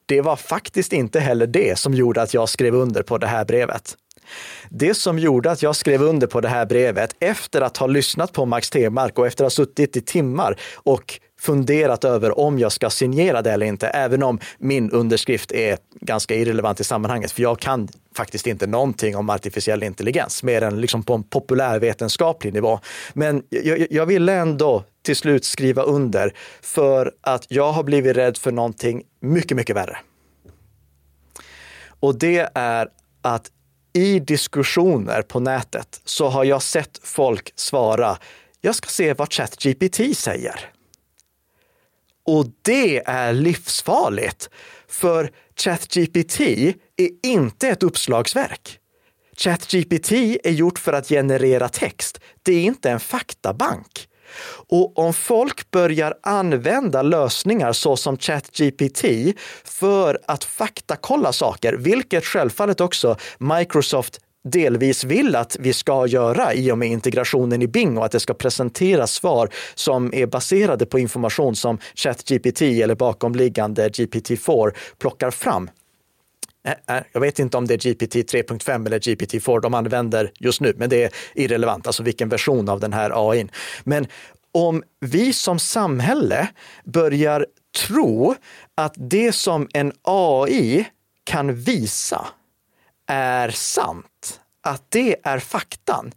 det 0.05 0.21
var 0.21 0.35
faktiskt 0.35 0.93
inte 0.93 1.19
heller 1.19 1.47
det 1.47 1.79
som 1.79 1.93
gjorde 1.93 2.21
att 2.21 2.33
jag 2.33 2.49
skrev 2.49 2.75
under 2.75 3.03
på 3.03 3.17
det 3.17 3.27
här 3.27 3.45
brevet. 3.45 3.97
Det 4.69 4.93
som 4.93 5.19
gjorde 5.19 5.51
att 5.51 5.61
jag 5.61 5.75
skrev 5.75 6.01
under 6.01 6.27
på 6.27 6.41
det 6.41 6.47
här 6.47 6.65
brevet 6.65 7.15
efter 7.19 7.61
att 7.61 7.77
ha 7.77 7.87
lyssnat 7.87 8.33
på 8.33 8.45
Max 8.45 8.69
Temark 8.69 9.19
och 9.19 9.27
efter 9.27 9.43
att 9.43 9.51
ha 9.51 9.55
suttit 9.65 9.97
i 9.97 10.01
timmar 10.01 10.59
och 10.75 11.19
funderat 11.45 12.03
över 12.03 12.39
om 12.39 12.59
jag 12.59 12.71
ska 12.71 12.89
signera 12.89 13.41
det 13.41 13.51
eller 13.51 13.65
inte, 13.65 13.87
även 13.87 14.23
om 14.23 14.39
min 14.57 14.91
underskrift 14.91 15.51
är 15.51 15.77
ganska 16.01 16.35
irrelevant 16.35 16.79
i 16.79 16.83
sammanhanget. 16.83 17.31
För 17.31 17.41
jag 17.41 17.59
kan 17.59 17.87
faktiskt 18.15 18.47
inte 18.47 18.67
någonting 18.67 19.15
om 19.15 19.29
artificiell 19.29 19.83
intelligens, 19.83 20.43
mer 20.43 20.61
än 20.61 20.81
liksom 20.81 21.03
på 21.03 21.13
en 21.13 21.23
populärvetenskaplig 21.23 22.53
nivå. 22.53 22.79
Men 23.13 23.43
jag, 23.49 23.87
jag 23.89 24.05
ville 24.05 24.33
ändå 24.33 24.83
till 25.03 25.15
slut 25.15 25.45
skriva 25.45 25.81
under 25.81 26.33
för 26.61 27.11
att 27.21 27.45
jag 27.49 27.71
har 27.71 27.83
blivit 27.83 28.17
rädd 28.17 28.37
för 28.37 28.51
någonting 28.51 29.03
mycket, 29.19 29.57
mycket 29.57 29.75
värre. 29.75 29.97
Och 31.99 32.19
det 32.19 32.49
är 32.53 32.87
att 33.21 33.51
i 33.93 34.19
diskussioner 34.19 35.21
på 35.21 35.39
nätet 35.39 36.01
så 36.05 36.27
har 36.27 36.43
jag 36.43 36.61
sett 36.61 36.99
folk 37.03 37.53
svara, 37.55 38.17
jag 38.61 38.75
ska 38.75 38.87
se 38.87 39.13
vad 39.13 39.33
ChatGPT 39.33 40.17
säger. 40.17 40.74
Och 42.25 42.45
det 42.61 43.03
är 43.05 43.33
livsfarligt, 43.33 44.49
för 44.87 45.31
ChatGPT 45.55 46.39
är 46.97 47.09
inte 47.23 47.67
ett 47.67 47.83
uppslagsverk. 47.83 48.79
ChatGPT 49.37 50.11
är 50.43 50.51
gjort 50.51 50.79
för 50.79 50.93
att 50.93 51.07
generera 51.07 51.69
text. 51.69 52.19
Det 52.43 52.53
är 52.53 52.63
inte 52.63 52.91
en 52.91 52.99
faktabank. 52.99 54.07
Och 54.67 54.99
om 54.99 55.13
folk 55.13 55.71
börjar 55.71 56.13
använda 56.23 57.01
lösningar 57.01 57.73
såsom 57.73 58.17
ChatGPT 58.17 59.05
för 59.63 60.19
att 60.25 60.43
faktakolla 60.43 61.33
saker, 61.33 61.73
vilket 61.73 62.25
självfallet 62.25 62.81
också 62.81 63.17
Microsoft 63.37 64.19
delvis 64.45 65.03
vill 65.03 65.35
att 65.35 65.57
vi 65.59 65.73
ska 65.73 66.07
göra 66.07 66.53
i 66.53 66.71
och 66.71 66.77
med 66.77 66.89
integrationen 66.89 67.61
i 67.61 67.67
Bing 67.67 67.97
och 67.97 68.05
att 68.05 68.11
det 68.11 68.19
ska 68.19 68.33
presenteras 68.33 69.11
svar 69.11 69.49
som 69.75 70.13
är 70.13 70.25
baserade 70.25 70.85
på 70.85 70.99
information 70.99 71.55
som 71.55 71.77
ChatGPT 71.95 72.61
eller 72.61 72.95
bakomliggande 72.95 73.89
GPT-4 73.89 74.71
plockar 74.99 75.31
fram. 75.31 75.69
Jag 77.11 77.21
vet 77.21 77.39
inte 77.39 77.57
om 77.57 77.67
det 77.67 77.73
är 77.73 77.93
GPT 77.93 78.15
3.5 78.15 78.85
eller 78.85 78.99
GPT-4 78.99 79.61
de 79.61 79.73
använder 79.73 80.31
just 80.39 80.61
nu, 80.61 80.73
men 80.77 80.89
det 80.89 81.03
är 81.03 81.11
irrelevant, 81.33 81.87
alltså 81.87 82.03
vilken 82.03 82.29
version 82.29 82.69
av 82.69 82.79
den 82.79 82.93
här 82.93 83.29
AI. 83.29 83.47
Men 83.83 84.07
om 84.51 84.83
vi 84.99 85.33
som 85.33 85.59
samhälle 85.59 86.47
börjar 86.83 87.45
tro 87.87 88.35
att 88.75 88.93
det 88.97 89.31
som 89.31 89.67
en 89.73 89.91
AI 90.03 90.85
kan 91.23 91.55
visa 91.55 92.27
är 93.07 93.49
sant, 93.49 94.05
att 94.65 94.83
det 94.89 95.15
är 95.23 95.39
faktan, 95.39 96.11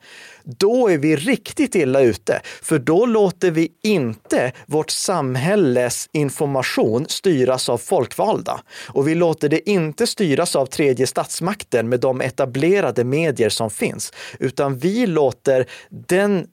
då 0.44 0.88
är 0.88 0.98
vi 0.98 1.16
riktigt 1.16 1.74
illa 1.74 2.00
ute. 2.00 2.40
För 2.62 2.78
då 2.78 3.06
låter 3.06 3.50
vi 3.50 3.72
inte 3.82 4.52
vårt 4.66 4.90
samhälles 4.90 6.08
information 6.12 7.06
styras 7.08 7.68
av 7.68 7.78
folkvalda. 7.78 8.60
Och 8.88 9.08
vi 9.08 9.14
låter 9.14 9.48
det 9.48 9.70
inte 9.70 10.06
styras 10.06 10.56
av 10.56 10.66
tredje 10.66 11.06
statsmakten 11.06 11.88
med 11.88 12.00
de 12.00 12.20
etablerade 12.20 13.04
medier 13.04 13.48
som 13.48 13.70
finns, 13.70 14.12
utan 14.38 14.78
vi 14.78 15.06
låter 15.06 15.66
den 15.90 16.46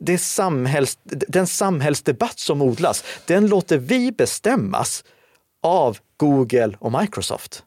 det 0.00 0.18
samhälls, 0.18 0.98
den 1.04 1.46
samhällsdebatt 1.46 2.38
som 2.38 2.62
odlas, 2.62 3.04
den 3.26 3.46
låter 3.46 3.78
vi 3.78 4.12
bestämmas 4.12 5.04
av 5.62 5.98
Google 6.16 6.76
och 6.78 7.00
Microsoft. 7.00 7.62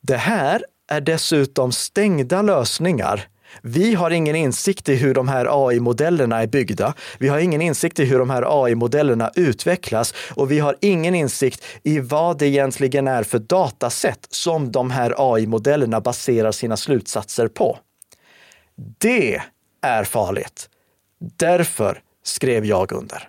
Det 0.00 0.16
här 0.16 0.64
är 0.92 1.00
dessutom 1.00 1.72
stängda 1.72 2.42
lösningar. 2.42 3.28
Vi 3.62 3.94
har 3.94 4.10
ingen 4.10 4.36
insikt 4.36 4.88
i 4.88 4.94
hur 4.94 5.14
de 5.14 5.28
här 5.28 5.68
AI-modellerna 5.68 6.42
är 6.42 6.46
byggda. 6.46 6.94
Vi 7.18 7.28
har 7.28 7.38
ingen 7.38 7.62
insikt 7.62 8.00
i 8.00 8.04
hur 8.04 8.18
de 8.18 8.30
här 8.30 8.64
AI-modellerna 8.64 9.30
utvecklas 9.34 10.14
och 10.34 10.50
vi 10.50 10.58
har 10.58 10.76
ingen 10.80 11.14
insikt 11.14 11.64
i 11.82 12.00
vad 12.00 12.38
det 12.38 12.46
egentligen 12.46 13.08
är 13.08 13.22
för 13.22 13.38
datasätt 13.38 14.26
som 14.30 14.72
de 14.72 14.90
här 14.90 15.14
AI-modellerna 15.16 16.00
baserar 16.00 16.52
sina 16.52 16.76
slutsatser 16.76 17.48
på. 17.48 17.78
Det 18.98 19.40
är 19.82 20.04
farligt. 20.04 20.68
Därför 21.38 22.00
skrev 22.22 22.64
jag 22.64 22.92
under. 22.92 23.28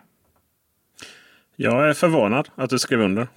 Jag 1.56 1.90
är 1.90 1.94
förvånad 1.94 2.50
att 2.56 2.70
du 2.70 2.80
skrev 2.80 3.02
under. 3.02 3.28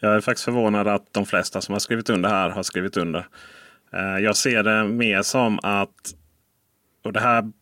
Jag 0.00 0.14
är 0.14 0.20
faktiskt 0.20 0.44
förvånad 0.44 0.88
att 0.88 1.12
de 1.12 1.26
flesta 1.26 1.60
som 1.60 1.72
har 1.72 1.80
skrivit 1.80 2.10
under 2.10 2.28
här 2.28 2.50
har 2.50 2.62
skrivit 2.62 2.96
under. 2.96 3.26
Eh, 3.92 4.18
jag 4.18 4.36
ser 4.36 4.62
det 4.62 4.84
mer 4.84 5.22
som 5.22 5.58
att, 5.62 6.14
och 7.04 7.12
det 7.12 7.20
här 7.20 7.52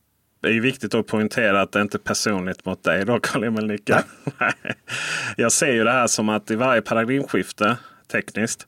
är 0.42 0.52
ju 0.52 0.60
viktigt 0.60 0.94
att 0.94 1.06
poängtera 1.06 1.62
att 1.62 1.72
det 1.72 1.80
inte 1.80 1.96
är 1.96 2.00
personligt 2.00 2.64
mot 2.64 2.84
dig 2.84 3.04
då 3.04 3.18
Karl-Emil 3.22 3.66
Nicke. 3.66 4.04
jag 5.36 5.52
ser 5.52 5.72
ju 5.72 5.84
det 5.84 5.92
här 5.92 6.06
som 6.06 6.28
att 6.28 6.50
i 6.50 6.56
varje 6.56 6.82
paradigmskifte 6.82 7.76
tekniskt 8.12 8.66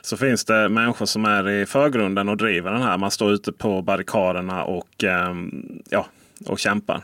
så 0.00 0.16
finns 0.16 0.44
det 0.44 0.68
människor 0.68 1.06
som 1.06 1.24
är 1.24 1.48
i 1.48 1.66
förgrunden 1.66 2.28
och 2.28 2.36
driver 2.36 2.72
den 2.72 2.82
här. 2.82 2.98
Man 2.98 3.10
står 3.10 3.32
ute 3.32 3.52
på 3.52 3.82
barrikaderna 3.82 4.64
och, 4.64 5.04
ehm, 5.04 5.82
ja, 5.90 6.06
och 6.46 6.58
kämpar. 6.58 7.02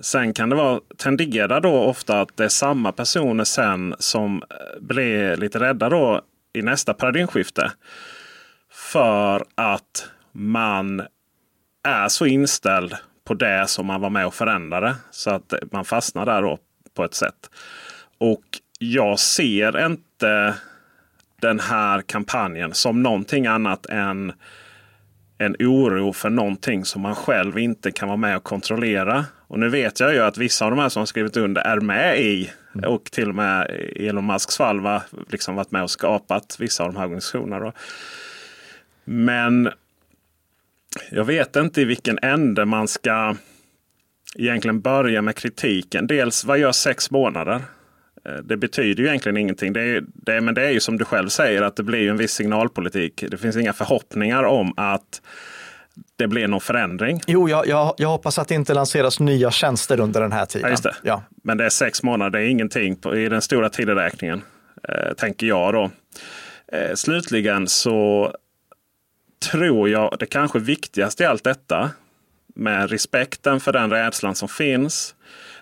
Sen 0.00 0.34
kan 0.34 0.48
det 0.48 0.56
vara, 0.56 0.80
tendera 0.96 1.60
då 1.60 1.74
ofta 1.78 2.20
att 2.20 2.36
det 2.36 2.44
är 2.44 2.48
samma 2.48 2.92
personer 2.92 3.44
sen 3.44 3.94
som 3.98 4.42
eh, 4.50 4.80
blir 4.80 5.36
lite 5.36 5.60
rädda 5.60 5.88
då 5.88 6.22
i 6.52 6.62
nästa 6.62 6.94
paradigmskifte. 6.94 7.72
För 8.70 9.44
att 9.54 10.10
man 10.32 11.02
är 11.82 12.08
så 12.08 12.26
inställd 12.26 12.96
på 13.24 13.34
det 13.34 13.68
som 13.68 13.86
man 13.86 14.00
var 14.00 14.10
med 14.10 14.26
och 14.26 14.34
förändrade. 14.34 14.96
Så 15.10 15.30
att 15.30 15.54
man 15.72 15.84
fastnar 15.84 16.26
där 16.26 16.42
då 16.42 16.58
på 16.94 17.04
ett 17.04 17.14
sätt. 17.14 17.50
Och 18.18 18.44
jag 18.78 19.18
ser 19.18 19.86
inte 19.86 20.54
den 21.40 21.60
här 21.60 22.02
kampanjen 22.02 22.74
som 22.74 23.02
någonting 23.02 23.46
annat 23.46 23.86
än 23.86 24.32
en 25.38 25.56
oro 25.58 26.12
för 26.12 26.30
någonting 26.30 26.84
som 26.84 27.02
man 27.02 27.14
själv 27.14 27.58
inte 27.58 27.90
kan 27.90 28.08
vara 28.08 28.16
med 28.16 28.36
och 28.36 28.42
kontrollera. 28.44 29.24
Och 29.48 29.58
nu 29.58 29.68
vet 29.68 30.00
jag 30.00 30.14
ju 30.14 30.20
att 30.20 30.38
vissa 30.38 30.64
av 30.64 30.70
de 30.70 30.78
här 30.80 30.88
som 30.88 31.00
har 31.00 31.06
skrivit 31.06 31.36
under 31.36 31.62
är 31.62 31.80
med 31.80 32.20
i 32.20 32.50
mm. 32.74 32.90
och 32.90 33.04
till 33.04 33.28
och 33.28 33.34
med 33.34 33.70
Elon 33.96 34.26
Musks 34.26 34.56
fall 34.56 34.80
var, 34.80 35.02
liksom 35.30 35.54
varit 35.54 35.70
med 35.70 35.82
och 35.82 35.90
skapat 35.90 36.56
vissa 36.60 36.84
av 36.84 36.92
de 36.92 36.98
här 36.98 37.04
organisationerna. 37.04 37.72
Men 39.04 39.68
jag 41.10 41.24
vet 41.24 41.56
inte 41.56 41.80
i 41.80 41.84
vilken 41.84 42.18
ände 42.22 42.64
man 42.64 42.88
ska 42.88 43.36
egentligen 44.36 44.80
börja 44.80 45.22
med 45.22 45.36
kritiken. 45.36 46.06
Dels 46.06 46.44
vad 46.44 46.58
gör 46.58 46.72
sex 46.72 47.10
månader? 47.10 47.62
Eh, 48.24 48.34
det 48.34 48.56
betyder 48.56 49.02
ju 49.02 49.08
egentligen 49.08 49.36
ingenting. 49.36 49.72
Det 49.72 49.80
är, 49.80 50.04
det, 50.14 50.40
men 50.40 50.54
det 50.54 50.66
är 50.66 50.70
ju 50.70 50.80
som 50.80 50.98
du 50.98 51.04
själv 51.04 51.28
säger 51.28 51.62
att 51.62 51.76
det 51.76 51.82
blir 51.82 52.10
en 52.10 52.16
viss 52.16 52.32
signalpolitik. 52.32 53.24
Det 53.28 53.36
finns 53.36 53.56
inga 53.56 53.72
förhoppningar 53.72 54.42
om 54.44 54.74
att 54.76 55.22
det 56.16 56.26
blir 56.26 56.48
någon 56.48 56.60
förändring. 56.60 57.20
Jo, 57.26 57.48
jag, 57.48 57.66
jag, 57.66 57.94
jag 57.98 58.08
hoppas 58.08 58.38
att 58.38 58.48
det 58.48 58.54
inte 58.54 58.74
lanseras 58.74 59.20
nya 59.20 59.50
tjänster 59.50 60.00
under 60.00 60.20
den 60.20 60.32
här 60.32 60.46
tiden. 60.46 60.76
Ja, 60.84 60.90
ja. 61.02 61.22
Men 61.42 61.56
det 61.58 61.64
är 61.64 61.68
sex 61.68 62.02
månader, 62.02 62.38
det 62.38 62.44
är 62.46 62.48
ingenting 62.48 62.96
på, 62.96 63.16
i 63.16 63.28
den 63.28 63.42
stora 63.42 63.68
tideräkningen. 63.68 64.42
Eh, 64.88 65.14
tänker 65.14 65.46
jag 65.46 65.74
då. 65.74 65.90
Eh, 66.72 66.94
slutligen 66.94 67.68
så 67.68 68.32
tror 69.52 69.88
jag 69.88 70.16
det 70.18 70.26
kanske 70.26 70.58
viktigaste 70.58 71.22
i 71.22 71.26
allt 71.26 71.44
detta 71.44 71.90
med 72.54 72.90
respekten 72.90 73.60
för 73.60 73.72
den 73.72 73.90
rädslan 73.90 74.34
som 74.34 74.48
finns. 74.48 75.14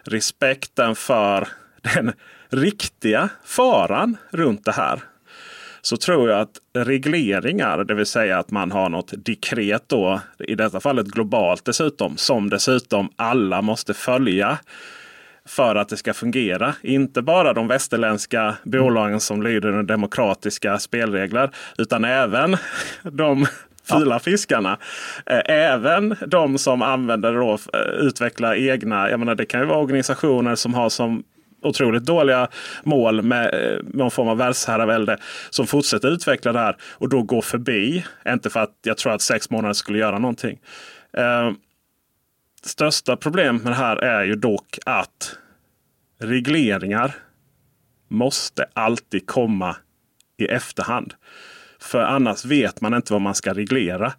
Respekten 0.03 0.95
för 0.95 1.49
den 1.83 2.13
riktiga 2.49 3.29
faran 3.45 4.17
runt 4.31 4.65
det 4.65 4.73
här. 4.73 5.01
Så 5.83 5.97
tror 5.97 6.31
jag 6.31 6.41
att 6.41 6.85
regleringar, 6.87 7.85
det 7.85 7.95
vill 7.95 8.07
säga 8.07 8.39
att 8.39 8.51
man 8.51 8.73
har 8.73 8.89
något 8.89 9.13
dekret 9.17 9.85
då, 9.87 10.21
i 10.39 10.55
detta 10.55 10.81
fallet 10.81 11.07
globalt 11.07 11.65
dessutom, 11.65 12.17
som 12.17 12.51
dessutom 12.51 13.11
alla 13.17 13.63
måste 13.63 13.95
följa 13.95 14.59
för 15.47 15.75
att 15.75 15.89
det 15.89 15.97
ska 15.97 16.15
fungera. 16.15 16.75
Inte 16.83 17.23
bara 17.23 17.53
de 17.53 17.69
västerländska 17.69 18.57
bolagen 18.65 19.21
som 19.21 19.43
lyder 19.43 19.69
under 19.69 19.83
demokratiska 19.83 20.79
spelregler, 20.79 21.51
utan 21.79 22.05
även 22.05 22.57
de 23.03 23.47
fula 23.89 24.19
fiskarna. 24.19 24.79
Eh, 25.27 25.43
även 25.47 26.17
de 26.27 26.59
som 26.59 26.83
använder 26.83 27.37
och 27.37 27.61
eh, 27.75 27.81
utvecklar 27.81 28.55
egna, 28.55 29.11
jag 29.11 29.21
menar 29.21 29.35
det 29.35 29.47
kan 29.47 29.61
ju 29.61 29.67
vara 29.67 29.79
organisationer 29.79 30.55
som 30.55 30.75
har 30.75 30.89
som 30.89 31.25
otroligt 31.67 32.05
dåliga 32.05 32.49
mål 32.83 33.23
med 33.23 33.55
eh, 33.55 33.79
någon 33.85 34.11
form 34.11 34.29
av 34.29 34.37
världsherravälde 34.37 35.19
som 35.51 35.67
fortsätter 35.67 36.09
utveckla 36.09 36.53
det 36.53 36.59
här 36.59 36.77
och 36.93 37.09
då 37.09 37.23
går 37.23 37.43
förbi. 37.43 38.05
Inte 38.29 38.51
för 38.51 38.61
att 38.61 38.79
jag 38.83 38.97
tror 38.97 39.13
att 39.13 39.23
sex 39.23 39.51
månader 39.51 39.75
skulle 39.75 39.99
göra 39.99 40.19
någonting. 40.19 40.59
Eh, 41.13 41.51
största 42.63 43.17
problemet 43.17 43.63
med 43.63 43.73
det 43.73 43.77
här 43.77 43.97
är 43.97 44.25
ju 44.25 44.35
dock 44.35 44.79
att 44.87 45.39
regleringar 46.21 47.15
måste 48.09 48.67
alltid 48.73 49.27
komma 49.27 49.77
i 50.37 50.45
efterhand. 50.45 51.15
För 51.79 52.03
annars 52.03 52.45
vet 52.45 52.81
man 52.81 52.95
inte 52.95 53.13
vad 53.13 53.23
man 53.23 53.35
ska 53.35 53.55
reglera. 53.55 54.13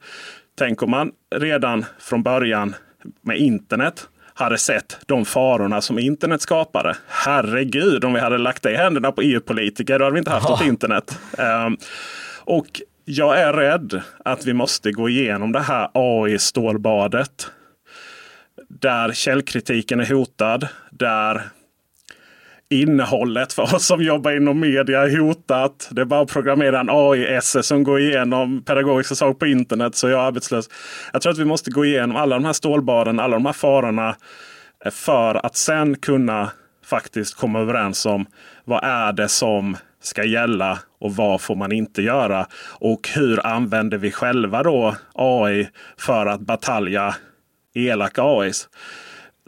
Tänk 0.58 0.84
om 0.84 0.92
man 0.92 1.12
redan 1.36 1.86
från 2.00 2.24
början 2.24 2.75
med 3.22 3.38
internet 3.38 4.10
hade 4.38 4.58
sett 4.58 4.98
de 5.06 5.25
farorna 5.25 5.82
som 5.82 6.00
internet 6.00 6.41
skapade. 6.41 6.98
Herregud, 7.08 8.06
om 8.06 8.13
vi 8.13 8.20
hade 8.20 8.38
lagt 8.38 8.63
det 8.63 8.72
i 8.72 8.75
händerna 8.75 9.12
på 9.12 9.22
EU-politiker, 9.22 10.00
då 10.00 10.06
hade 10.06 10.13
vi 10.13 10.20
inte 10.20 10.32
haft 10.32 10.50
ja. 10.50 10.56
något 10.56 10.65
internet. 10.65 11.20
Um, 11.38 11.77
och 12.44 12.82
jag 13.06 13.39
är 13.39 13.53
rädd 13.53 14.01
att 14.25 14.46
vi 14.46 14.53
måste 14.53 14.91
gå 14.91 15.10
igenom 15.10 15.51
det 15.51 15.60
här 15.60 15.89
AI-stålbadet. 15.94 17.51
Där 18.70 19.12
källkritiken 19.12 20.00
är 20.00 20.13
hotad. 20.13 20.67
Där 20.91 21.41
innehållet 22.69 23.53
för 23.53 23.75
oss 23.75 23.86
som 23.86 24.01
jobbar 24.01 24.31
inom 24.31 24.59
media 24.59 25.03
är 25.03 25.17
hotat. 25.19 25.89
Det 25.91 26.01
är 26.01 26.05
bara 26.05 26.21
att 26.21 26.31
programmera 26.31 26.79
en 26.79 26.89
AI-esse 26.89 27.63
som 27.63 27.83
går 27.83 28.00
igenom 28.00 28.63
pedagogiska 28.63 29.15
saker 29.15 29.39
på 29.39 29.47
internet 29.47 29.95
så 29.95 30.09
jag 30.09 30.21
är 30.21 30.27
arbetslös. 30.27 30.69
Jag 31.13 31.21
tror 31.21 31.31
att 31.31 31.39
vi 31.39 31.45
måste 31.45 31.71
gå 31.71 31.86
igenom 31.86 32.15
alla 32.15 32.36
de 32.36 32.45
här 32.45 32.53
stålbaden, 32.53 33.19
alla 33.19 33.36
de 33.36 33.45
här 33.45 33.53
farorna 33.53 34.15
eh, 34.86 34.91
för 34.91 35.45
att 35.45 35.55
sen 35.55 35.95
kunna 35.95 36.51
faktiskt 36.86 37.36
komma 37.36 37.59
överens 37.59 38.05
om 38.05 38.25
vad 38.65 38.83
är 38.83 39.13
det 39.13 39.27
som 39.27 39.77
ska 40.01 40.24
gälla 40.24 40.79
och 41.00 41.15
vad 41.15 41.41
får 41.41 41.55
man 41.55 41.71
inte 41.71 42.01
göra? 42.01 42.47
Och 42.79 43.09
hur 43.15 43.45
använder 43.45 43.97
vi 43.97 44.12
själva 44.12 44.63
då 44.63 44.95
AI 45.13 45.69
för 45.97 46.25
att 46.25 46.41
batalja 46.41 47.15
elaka 47.75 48.24
AIs? 48.24 48.69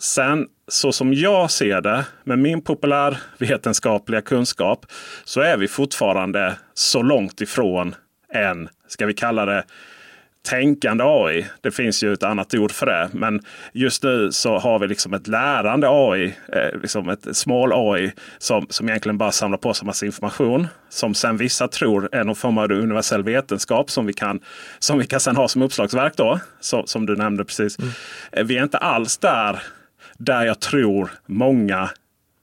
Sen 0.02 0.48
så 0.68 0.92
som 0.92 1.14
jag 1.14 1.52
ser 1.52 1.82
det 1.82 2.06
med 2.24 2.40
min 2.40 2.62
populärvetenskapliga 2.62 4.22
kunskap 4.22 4.86
så 5.24 5.42
är 5.42 5.58
vi 5.58 5.68
fortfarande 5.68 6.56
så 6.74 7.02
långt 7.02 7.42
ifrån 7.42 7.96
en, 8.34 8.70
ska 8.88 9.06
vi 9.06 9.14
kalla 9.14 9.46
det, 9.46 9.64
tänkande 10.50 11.04
AI. 11.08 11.46
Det 11.62 11.72
finns 11.72 12.04
ju 12.04 12.14
ett 12.14 12.24
annat 12.24 12.54
ord 12.54 12.72
för 12.72 12.86
det. 12.86 13.10
Men 13.14 13.42
just 13.74 14.04
nu 14.04 14.32
så 14.32 14.58
har 14.58 14.80
vi 14.80 14.88
liksom 14.88 15.14
ett 15.14 15.28
lärande 15.28 15.88
AI, 15.90 16.36
eh, 16.54 16.80
liksom 16.82 17.10
ett 17.10 17.38
small 17.38 17.72
AI 17.74 18.12
som, 18.38 18.68
som 18.70 18.90
egentligen 18.90 19.18
bara 19.18 19.32
samlar 19.32 19.58
på 19.58 19.74
sig 19.74 19.86
massa 19.86 20.06
information. 20.06 20.68
Som 20.90 21.14
sen 21.14 21.38
vissa 21.38 21.68
tror 21.68 22.10
är 22.12 22.24
någon 22.24 22.36
form 22.36 22.58
av 22.58 22.72
universell 22.72 23.24
vetenskap 23.24 23.92
som 23.92 24.06
vi 24.06 24.14
kan, 24.14 24.40
som 24.80 25.00
vi 25.00 25.06
kan 25.06 25.20
sen 25.20 25.36
ha 25.36 25.48
som 25.48 25.62
uppslagsverk 25.62 26.14
då. 26.16 26.40
Så, 26.60 26.86
som 26.86 27.06
du 27.06 27.16
nämnde 27.16 27.46
precis. 27.46 27.80
Mm. 27.80 27.92
Eh, 28.32 28.44
vi 28.44 28.58
är 28.58 28.64
inte 28.64 28.78
alls 28.78 29.18
där 29.18 29.60
där 30.20 30.46
jag 30.46 30.60
tror 30.60 31.12
många 31.26 31.90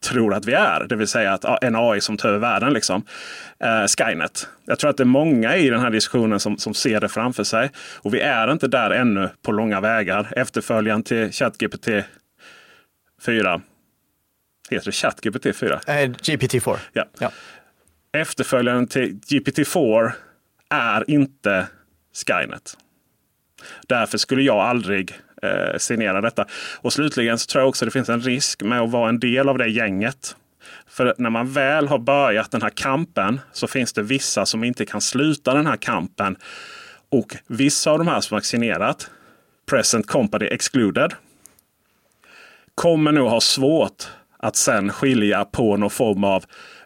tror 0.00 0.34
att 0.34 0.46
vi 0.46 0.52
är. 0.52 0.86
Det 0.88 0.96
vill 0.96 1.08
säga 1.08 1.32
att 1.32 1.64
en 1.64 1.76
AI 1.76 2.00
som 2.00 2.16
tar 2.16 2.28
över 2.28 2.38
världen. 2.38 2.72
Liksom. 2.72 3.04
Eh, 3.58 3.86
Skynet. 3.86 4.48
Jag 4.64 4.78
tror 4.78 4.90
att 4.90 4.96
det 4.96 5.02
är 5.02 5.04
många 5.04 5.56
i 5.56 5.70
den 5.70 5.80
här 5.80 5.90
diskussionen 5.90 6.40
som, 6.40 6.58
som 6.58 6.74
ser 6.74 7.00
det 7.00 7.08
framför 7.08 7.44
sig. 7.44 7.70
Och 7.96 8.14
vi 8.14 8.20
är 8.20 8.52
inte 8.52 8.68
där 8.68 8.90
ännu 8.90 9.30
på 9.42 9.52
långa 9.52 9.80
vägar. 9.80 10.32
Efterföljaren 10.36 11.02
till 11.02 11.32
ChatGPT 11.32 11.88
4. 13.22 13.60
Heter 14.70 14.84
det 14.84 14.92
ChatGPT 14.92 15.56
4? 15.56 15.80
Eh, 15.86 15.92
GPT-4. 15.92 16.76
Ja. 16.92 17.04
ja. 17.18 17.30
Efterföljaren 18.12 18.86
till 18.86 19.20
GPT-4 19.26 20.12
är 20.70 21.10
inte 21.10 21.66
Skynet. 22.26 22.76
Därför 23.86 24.18
skulle 24.18 24.42
jag 24.42 24.56
aldrig 24.56 25.14
eh, 25.42 25.78
signera 25.78 26.20
detta. 26.20 26.46
Och 26.80 26.92
slutligen 26.92 27.38
så 27.38 27.46
tror 27.46 27.62
jag 27.62 27.68
också 27.68 27.84
det 27.84 27.90
finns 27.90 28.08
en 28.08 28.20
risk 28.20 28.62
med 28.62 28.80
att 28.80 28.90
vara 28.90 29.08
en 29.08 29.20
del 29.20 29.48
av 29.48 29.58
det 29.58 29.68
gänget. 29.68 30.36
För 30.86 31.14
när 31.18 31.30
man 31.30 31.52
väl 31.52 31.88
har 31.88 31.98
börjat 31.98 32.50
den 32.50 32.62
här 32.62 32.70
kampen 32.70 33.40
så 33.52 33.66
finns 33.66 33.92
det 33.92 34.02
vissa 34.02 34.46
som 34.46 34.64
inte 34.64 34.86
kan 34.86 35.00
sluta 35.00 35.54
den 35.54 35.66
här 35.66 35.76
kampen. 35.76 36.36
Och 37.08 37.36
vissa 37.46 37.90
av 37.90 37.98
de 37.98 38.08
här 38.08 38.20
som 38.20 38.36
vaccinerat, 38.36 39.10
present 39.70 40.06
company 40.06 40.46
excluded, 40.46 41.14
kommer 42.74 43.12
nog 43.12 43.28
ha 43.28 43.40
svårt 43.40 44.08
att 44.38 44.56
sen 44.56 44.92
skilja 44.92 45.44
på 45.44 45.76
någon 45.76 45.90
form 45.90 46.24
av 46.24 46.44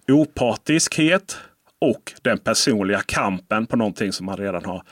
opartiskhet 0.08 1.38
och 1.78 2.12
den 2.22 2.38
personliga 2.38 3.00
kampen 3.06 3.66
på 3.66 3.76
någonting 3.76 4.12
som 4.12 4.26
man 4.26 4.36
redan 4.36 4.64
har 4.64 4.82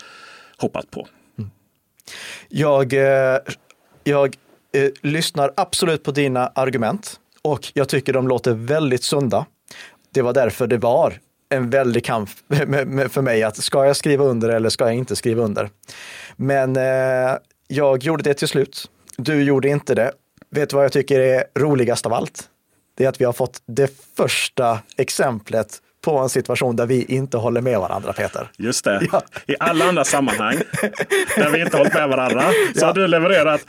hoppat 0.57 0.91
på. 0.91 1.09
Jag, 2.49 2.93
eh, 2.93 3.39
jag 4.05 4.37
eh, 4.73 4.91
lyssnar 5.03 5.53
absolut 5.57 6.03
på 6.03 6.11
dina 6.11 6.47
argument 6.47 7.21
och 7.43 7.73
jag 7.75 7.89
tycker 7.89 8.13
de 8.13 8.29
låter 8.29 8.53
väldigt 8.53 9.03
sunda. 9.03 9.47
Det 10.11 10.23
var 10.23 10.33
därför 10.33 10.67
det 10.67 10.79
var 10.79 11.19
en 11.49 11.71
väldig 11.71 12.05
kamp 12.05 12.31
för 13.09 13.21
mig 13.23 13.43
att 13.43 13.57
ska 13.57 13.87
jag 13.87 13.97
skriva 13.97 14.25
under 14.25 14.49
eller 14.49 14.69
ska 14.69 14.85
jag 14.85 14.95
inte 14.95 15.17
skriva 15.17 15.43
under? 15.43 15.71
Men 16.37 16.77
eh, 16.77 17.37
jag 17.69 18.03
gjorde 18.03 18.23
det 18.23 18.35
till 18.35 18.49
slut. 18.49 18.91
Du 19.17 19.43
gjorde 19.43 19.69
inte 19.69 19.95
det. 19.95 20.13
Vet 20.51 20.71
du 20.71 20.77
vad 20.77 20.85
jag 20.85 20.93
tycker 20.93 21.21
är 21.21 21.45
roligast 21.59 22.07
av 22.07 22.13
allt? 22.13 22.49
Det 22.95 23.05
är 23.05 23.09
att 23.09 23.21
vi 23.21 23.25
har 23.25 23.33
fått 23.33 23.63
det 23.67 23.91
första 24.17 24.79
exemplet 24.97 25.83
på 26.05 26.19
en 26.19 26.29
situation 26.29 26.77
där 26.77 26.87
vi 26.87 27.05
inte 27.05 27.37
håller 27.37 27.61
med 27.61 27.79
varandra, 27.79 28.13
Peter. 28.13 28.51
Just 28.57 28.85
det. 28.85 29.09
Ja. 29.13 29.23
I 29.47 29.57
alla 29.61 29.85
andra 29.85 30.05
sammanhang 30.05 30.57
där 31.37 31.51
vi 31.51 31.61
inte 31.61 31.77
hållit 31.77 31.95
med 31.95 32.09
varandra 32.09 32.43
så 32.75 32.81
ja. 32.81 32.87
har 32.87 32.95
du 32.95 33.07
levererat 33.07 33.61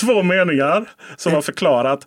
två 0.00 0.22
meningar 0.22 0.84
som 1.16 1.32
har 1.32 1.42
förklarat 1.42 2.06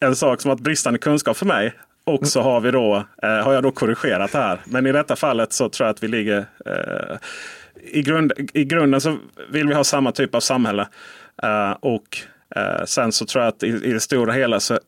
en 0.00 0.16
sak 0.16 0.40
som 0.40 0.48
har 0.48 0.56
bristande 0.56 0.98
kunskap 0.98 1.36
för 1.36 1.46
mig. 1.46 1.72
Och 2.04 2.26
så 2.26 2.42
har, 2.42 2.60
vi 2.60 2.70
då, 2.70 3.04
eh, 3.22 3.30
har 3.30 3.52
jag 3.52 3.62
då 3.62 3.70
korrigerat 3.70 4.32
det 4.32 4.38
här. 4.38 4.60
Men 4.64 4.86
i 4.86 4.92
detta 4.92 5.16
fallet 5.16 5.52
så 5.52 5.68
tror 5.68 5.86
jag 5.86 5.94
att 5.94 6.02
vi 6.02 6.08
ligger 6.08 6.46
eh, 6.66 7.16
i, 7.82 8.02
grund, 8.02 8.32
I 8.54 8.64
grunden 8.64 9.00
så 9.00 9.16
vill 9.50 9.68
vi 9.68 9.74
ha 9.74 9.84
samma 9.84 10.12
typ 10.12 10.34
av 10.34 10.40
samhälle. 10.40 10.88
Eh, 11.42 11.70
och 11.70 12.18
eh, 12.56 12.84
sen 12.84 13.12
så 13.12 13.26
tror 13.26 13.44
jag 13.44 13.48
att 13.48 13.62
i, 13.62 13.66
i 13.66 13.92
det 13.92 14.00
stora 14.00 14.32
hela 14.32 14.60
så 14.60 14.78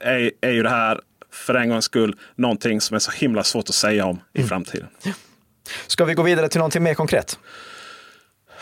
är, 0.00 0.30
är 0.40 0.50
ju 0.50 0.62
det 0.62 0.70
här 0.70 1.00
för 1.32 1.54
en 1.54 1.68
gångs 1.68 1.84
skull 1.84 2.16
någonting 2.34 2.80
som 2.80 2.94
är 2.94 2.98
så 2.98 3.10
himla 3.10 3.44
svårt 3.44 3.68
att 3.68 3.74
säga 3.74 4.04
om 4.04 4.20
i 4.32 4.38
mm. 4.38 4.48
framtiden. 4.48 4.88
Ska 5.86 6.04
vi 6.04 6.14
gå 6.14 6.22
vidare 6.22 6.48
till 6.48 6.58
någonting 6.58 6.82
mer 6.82 6.94
konkret? 6.94 7.38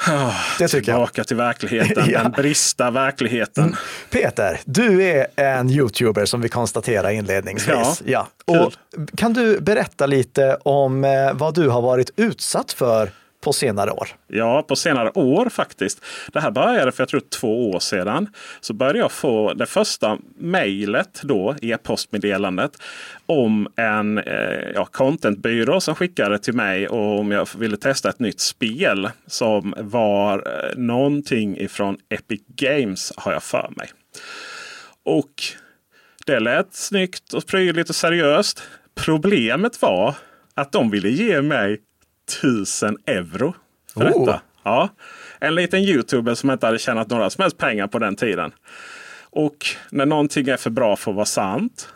Oh, 0.08 0.34
det 0.58 0.68
tycker 0.68 0.84
tillbaka 0.84 1.12
jag. 1.14 1.26
till 1.26 1.36
verkligheten, 1.36 2.04
ja. 2.10 2.22
den 2.22 2.32
brista 2.32 2.90
verkligheten. 2.90 3.64
Mm. 3.64 3.76
Peter, 4.10 4.60
du 4.64 5.02
är 5.02 5.26
en 5.36 5.70
youtuber 5.70 6.24
som 6.24 6.40
vi 6.40 6.48
konstaterade 6.48 7.14
inledningsvis. 7.14 8.02
Ja, 8.04 8.28
ja. 8.46 8.54
Och 8.64 8.72
kan 9.16 9.32
du 9.32 9.60
berätta 9.60 10.06
lite 10.06 10.54
om 10.62 11.04
eh, 11.04 11.32
vad 11.32 11.54
du 11.54 11.68
har 11.68 11.82
varit 11.82 12.10
utsatt 12.16 12.72
för 12.72 13.10
på 13.40 13.52
senare 13.52 13.90
år? 13.90 14.08
Ja, 14.26 14.62
på 14.62 14.76
senare 14.76 15.10
år 15.14 15.48
faktiskt. 15.48 16.04
Det 16.32 16.40
här 16.40 16.50
började 16.50 16.92
för 16.92 17.02
jag 17.02 17.08
tror 17.08 17.20
två 17.20 17.70
år 17.70 17.80
sedan. 17.80 18.28
Så 18.60 18.72
började 18.72 18.98
jag 18.98 19.12
få 19.12 19.54
det 19.54 19.66
första 19.66 20.18
mejlet 20.38 21.20
då, 21.22 21.54
e-postmeddelandet 21.62 22.72
om 23.26 23.68
en 23.76 24.18
eh, 24.18 24.70
ja, 24.74 24.84
contentbyrå 24.84 25.80
som 25.80 25.94
skickade 25.94 26.38
till 26.38 26.54
mig 26.54 26.88
om 26.88 27.30
jag 27.30 27.48
ville 27.58 27.76
testa 27.76 28.08
ett 28.08 28.18
nytt 28.18 28.40
spel 28.40 29.10
som 29.26 29.74
var 29.78 30.38
eh, 30.38 30.78
någonting 30.78 31.58
ifrån 31.58 31.96
Epic 32.08 32.40
Games 32.46 33.12
har 33.16 33.32
jag 33.32 33.42
för 33.42 33.72
mig. 33.76 33.90
Och 35.04 35.32
det 36.26 36.40
lät 36.40 36.74
snyggt 36.74 37.32
och 37.32 37.46
prydligt 37.46 37.88
och 37.90 37.96
seriöst. 37.96 38.62
Problemet 38.94 39.82
var 39.82 40.14
att 40.54 40.72
de 40.72 40.90
ville 40.90 41.08
ge 41.08 41.42
mig 41.42 41.80
1000 42.38 42.96
euro 43.06 43.54
för 43.94 44.00
oh. 44.00 44.26
detta. 44.26 44.40
Ja. 44.62 44.88
En 45.38 45.54
liten 45.54 45.80
youtuber 45.80 46.34
som 46.34 46.50
inte 46.50 46.66
hade 46.66 46.78
tjänat 46.78 47.10
några 47.10 47.30
som 47.30 47.42
helst 47.42 47.58
pengar 47.58 47.86
på 47.86 47.98
den 47.98 48.16
tiden. 48.16 48.52
Och 49.30 49.66
när 49.90 50.06
någonting 50.06 50.48
är 50.48 50.56
för 50.56 50.70
bra 50.70 50.96
för 50.96 51.10
att 51.10 51.14
vara 51.14 51.26
sant 51.26 51.88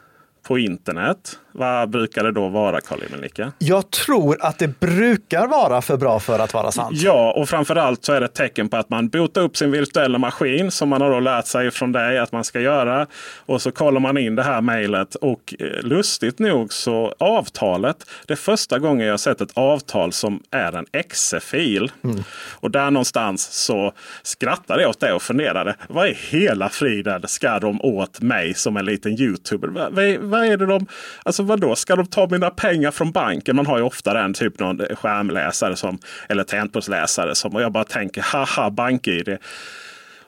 på 0.42 0.59
internet. 0.59 1.38
Vad 1.57 1.90
brukar 1.90 2.25
det 2.25 2.33
då 2.33 2.49
vara, 2.49 2.81
Carl 2.81 3.01
Emil 3.12 3.31
Jag 3.59 3.90
tror 3.90 4.37
att 4.40 4.59
det 4.59 4.81
brukar 4.81 5.47
vara 5.47 5.83
för 5.83 5.97
bra 5.97 6.21
för 6.21 6.38
att 6.38 6.55
vara 6.55 6.73
sant. 6.73 6.97
Ja, 7.01 7.33
och 7.33 7.49
framförallt 7.49 8.05
så 8.05 8.12
är 8.12 8.21
det 8.21 8.27
ett 8.27 8.35
tecken 8.35 8.69
på 8.69 8.77
att 8.77 8.90
man 8.90 9.09
botar 9.09 9.40
upp 9.40 9.57
sin 9.57 9.71
virtuella 9.71 10.19
maskin 10.19 10.71
som 10.71 10.88
man 10.88 11.01
har 11.01 11.11
då 11.11 11.21
lärt 11.21 11.47
sig 11.47 11.71
från 11.71 11.93
dig 11.93 12.19
att 12.19 12.33
man 12.33 12.45
ska 12.45 12.61
göra. 12.61 13.07
Och 13.47 13.62
så 13.62 13.71
kollar 13.71 14.01
man 14.01 14.19
in 14.19 14.35
det 14.35 14.43
här 14.43 14.61
mejlet 14.61 15.14
och 15.14 15.55
eh, 15.59 15.83
lustigt 15.83 16.38
nog 16.38 16.73
så 16.73 17.14
avtalet. 17.19 17.97
Det 18.27 18.35
är 18.35 18.37
första 18.37 18.79
gången 18.79 19.07
jag 19.07 19.21
sett 19.21 19.40
ett 19.40 19.53
avtal 19.55 20.12
som 20.12 20.43
är 20.51 20.73
en 20.73 20.87
exe-fil. 20.93 21.93
Mm. 22.05 22.25
Och 22.61 22.71
där 22.71 22.90
någonstans 22.90 23.53
så 23.53 23.93
skrattade 24.23 24.83
jag 24.83 24.90
åt 24.90 25.01
det 25.01 25.12
och 25.12 25.23
funderade. 25.23 25.77
Vad 25.88 26.09
i 26.09 26.17
hela 26.31 26.69
friden 26.69 27.23
ska 27.27 27.59
de 27.59 27.81
åt 27.81 28.21
mig 28.21 28.55
som 28.55 28.77
en 28.77 28.85
liten 28.85 29.21
youtuber? 29.21 29.69
Vad, 29.69 29.93
vad 30.31 30.45
är 30.45 30.57
det 30.57 30.67
de... 30.67 30.87
Alltså 31.23 31.44
Alltså, 31.45 31.67
vadå, 31.67 31.77
ska 31.77 31.97
de 31.97 32.07
ta 32.07 32.29
mina 32.31 32.51
pengar 32.51 32.91
från 32.91 33.13
banken? 33.13 33.57
Man 33.57 33.67
har 33.67 33.79
ju 33.79 33.85
ofta 33.85 34.15
den 34.15 34.35
typ 34.35 34.59
någon 34.59 34.79
skärmläsare 34.79 35.77
som, 35.77 35.99
eller 36.29 36.45
tangentbordsläsare 36.45 37.35
som 37.35 37.55
och 37.55 37.63
jag 37.63 37.73
bara 37.73 37.85
tänker 37.85 38.23
haha 38.23 38.71
bank-id. 38.71 39.39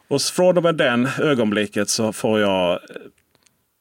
Och 0.09 0.23
från 0.23 0.57
och 0.57 0.63
med 0.63 0.75
den 0.75 1.09
ögonblicket 1.23 1.89
så 1.89 2.13
får 2.13 2.41
jag 2.41 2.81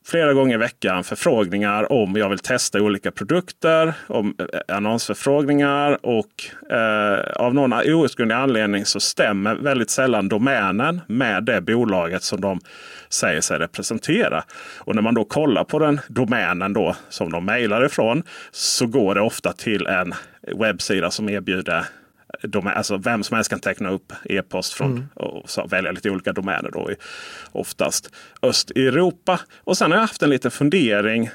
flera 0.05 0.33
gånger 0.33 0.55
i 0.55 0.57
veckan 0.57 1.03
förfrågningar 1.03 1.91
om 1.91 2.15
jag 2.15 2.29
vill 2.29 2.39
testa 2.39 2.81
olika 2.81 3.11
produkter. 3.11 3.93
Om 4.07 4.35
eh, 4.39 4.75
annonsförfrågningar 4.75 6.05
och 6.05 6.71
eh, 6.71 7.19
av 7.35 7.53
någon 7.53 7.73
outgrundlig 7.73 8.35
anledning 8.35 8.85
så 8.85 8.99
stämmer 8.99 9.55
väldigt 9.55 9.89
sällan 9.89 10.29
domänen 10.29 11.01
med 11.07 11.43
det 11.43 11.61
bolaget 11.61 12.23
som 12.23 12.41
de 12.41 12.59
säger 13.09 13.41
sig 13.41 13.59
representera. 13.59 14.43
Och 14.79 14.95
när 14.95 15.01
man 15.01 15.13
då 15.13 15.25
kollar 15.25 15.63
på 15.63 15.79
den 15.79 15.99
domänen 16.07 16.73
då 16.73 16.95
som 17.09 17.31
de 17.31 17.45
mejlar 17.45 17.85
ifrån 17.85 18.23
så 18.51 18.87
går 18.87 19.15
det 19.15 19.21
ofta 19.21 19.53
till 19.53 19.87
en 19.87 20.13
webbsida 20.59 21.11
som 21.11 21.29
erbjuder 21.29 21.85
de, 22.43 22.67
alltså 22.67 22.97
vem 22.97 23.23
som 23.23 23.35
helst 23.35 23.49
kan 23.49 23.59
teckna 23.59 23.89
upp 23.89 24.13
e-post 24.23 24.73
från 24.73 24.91
mm. 24.91 25.07
och 25.13 25.49
så 25.49 25.67
välja 25.67 25.91
lite 25.91 26.09
olika 26.09 26.33
domäner. 26.33 26.71
Då, 26.71 26.89
oftast 27.51 28.11
Östeuropa. 28.41 29.39
Och 29.57 29.77
sen 29.77 29.91
har 29.91 29.97
jag 29.97 30.01
haft 30.01 30.23
en 30.23 30.29
liten 30.29 30.51
fundering. 30.51 31.29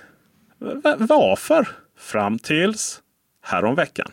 Varför? 0.99 1.69
Fram 1.99 2.39
tills 2.39 3.01
häromveckan. 3.43 4.11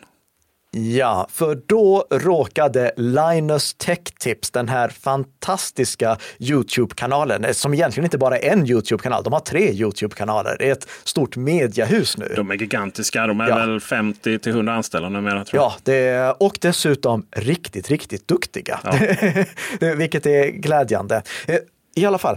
Ja, 0.78 1.26
för 1.30 1.58
då 1.66 2.04
råkade 2.10 2.92
Linus 2.96 3.74
Tech 3.74 3.98
Tips, 4.20 4.50
den 4.50 4.68
här 4.68 4.88
fantastiska 4.88 6.16
YouTube-kanalen, 6.38 7.44
eh, 7.44 7.52
som 7.52 7.74
egentligen 7.74 8.04
inte 8.04 8.18
bara 8.18 8.38
är 8.38 8.52
en 8.52 8.66
YouTube-kanal, 8.70 9.22
de 9.24 9.32
har 9.32 9.40
tre 9.40 9.70
YouTube-kanaler. 9.72 10.56
Det 10.58 10.68
är 10.68 10.72
ett 10.72 10.88
stort 11.04 11.36
mediahus 11.36 12.16
nu. 12.18 12.32
De 12.36 12.50
är 12.50 12.54
gigantiska, 12.54 13.26
de 13.26 13.40
är 13.40 13.48
Ja. 13.48 13.56
väl 13.56 13.80
50 13.80 14.38
till 14.38 14.52
100 14.52 14.72
anställda 14.74 15.08
numera 15.08 15.44
tror 15.44 15.62
jag. 15.62 15.72
Ja, 15.72 15.76
det, 15.82 16.34
och 16.40 16.58
dessutom 16.60 17.26
riktigt, 17.36 17.88
riktigt 17.90 18.28
duktiga. 18.28 18.80
Det- 19.80 19.94
Vilket 19.94 20.26
är 20.26 20.46
glädjande. 20.48 21.22
Eh, 21.46 21.56
I 21.96 22.06
alla 22.06 22.18
fall, 22.18 22.36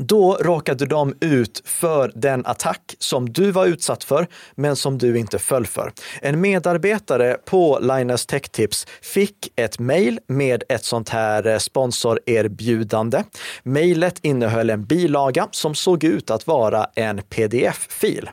då 0.00 0.34
råkade 0.40 0.86
de 0.86 1.14
ut 1.20 1.62
för 1.64 2.12
den 2.14 2.46
attack 2.46 2.96
som 2.98 3.32
du 3.32 3.50
var 3.50 3.66
utsatt 3.66 4.04
för, 4.04 4.26
men 4.54 4.76
som 4.76 4.98
du 4.98 5.18
inte 5.18 5.38
föll 5.38 5.66
för. 5.66 5.92
En 6.22 6.40
medarbetare 6.40 7.36
på 7.44 7.78
Linus 7.78 8.26
Tech 8.26 8.42
Tips 8.42 8.86
fick 9.02 9.52
ett 9.56 9.78
mejl 9.78 10.20
med 10.26 10.62
ett 10.68 10.84
sånt 10.84 11.08
här 11.08 11.46
eh, 11.46 11.58
sponsorerbjudande. 11.58 13.22
Mejlet 13.62 14.18
innehöll 14.22 14.70
en 14.70 14.84
bilaga 14.84 15.48
som 15.50 15.74
såg 15.74 16.04
ut 16.04 16.30
att 16.30 16.46
vara 16.46 16.86
en 16.94 17.22
pdf-fil. 17.22 18.30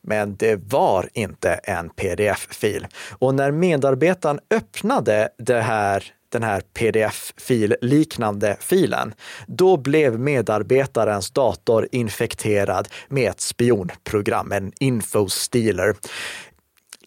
Men 0.00 0.36
det 0.36 0.56
var 0.56 1.08
inte 1.12 1.50
en 1.50 1.90
pdf-fil. 1.90 2.86
Och 3.18 3.34
när 3.34 3.50
medarbetaren 3.50 4.40
öppnade 4.50 5.28
det 5.38 5.60
här 5.60 6.04
den 6.28 6.42
här 6.42 6.60
pdf-fil-liknande 6.60 8.56
filen, 8.60 9.14
då 9.46 9.76
blev 9.76 10.20
medarbetarens 10.20 11.30
dator 11.30 11.88
infekterad 11.92 12.88
med 13.08 13.30
ett 13.30 13.40
spionprogram, 13.40 14.52
en 14.52 14.72
infostealer. 14.80 15.94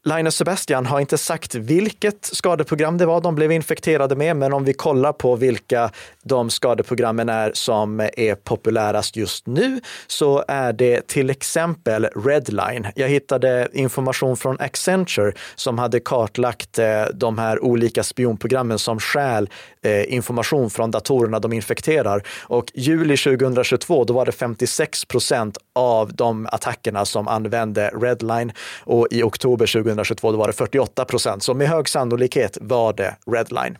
Linus 0.04 0.36
Sebastian 0.36 0.86
har 0.86 1.00
inte 1.00 1.18
sagt 1.18 1.56
vilket 1.56 2.26
skadeprogram 2.26 2.98
det 2.98 3.06
var 3.06 3.22
de 3.22 3.36
blev 3.36 3.52
infekterade 3.52 4.16
med, 4.16 4.38
men 4.38 4.54
om 4.54 4.64
vi 4.64 4.74
kollar 4.74 5.14
på 5.14 5.36
vilka 5.36 5.92
de 6.30 6.50
skadeprogrammen 6.50 7.30
är 7.30 7.52
som 7.54 8.00
är 8.00 8.36
populärast 8.36 9.16
just 9.16 9.48
nu 9.48 9.82
så 10.08 10.44
är 10.48 10.74
det 10.74 11.08
till 11.08 11.30
exempel 11.30 12.06
Redline. 12.06 12.88
Jag 12.96 13.08
hittade 13.08 13.68
information 13.74 14.38
från 14.38 14.60
Accenture 14.60 15.34
som 15.56 15.78
hade 15.78 16.00
kartlagt 16.00 16.80
eh, 16.80 17.04
de 17.14 17.38
här 17.38 17.64
olika 17.64 18.04
spionprogrammen 18.04 18.80
som 18.80 19.00
stjäl 19.00 19.50
eh, 19.84 20.14
information 20.14 20.70
från 20.70 20.92
datorerna 20.92 21.40
de 21.40 21.54
infekterar. 21.54 22.24
Och 22.44 22.72
juli 22.74 23.18
2022, 23.18 24.04
då 24.04 24.14
var 24.14 24.26
det 24.26 24.32
56 24.32 25.06
procent 25.06 25.58
av 25.76 26.14
de 26.14 26.48
attackerna 26.52 27.06
som 27.06 27.28
använde 27.28 27.92
Redline 28.02 28.52
och 28.84 29.08
i 29.12 29.24
oktober 29.24 29.68
2022 29.68 30.32
då 30.32 30.38
var 30.38 30.48
det 30.48 30.54
48 30.54 31.06
procent. 31.06 31.44
Så 31.44 31.54
med 31.54 31.68
hög 31.68 31.90
sannolikhet 31.90 32.58
var 32.62 32.94
det 32.94 33.16
Redline. 33.32 33.78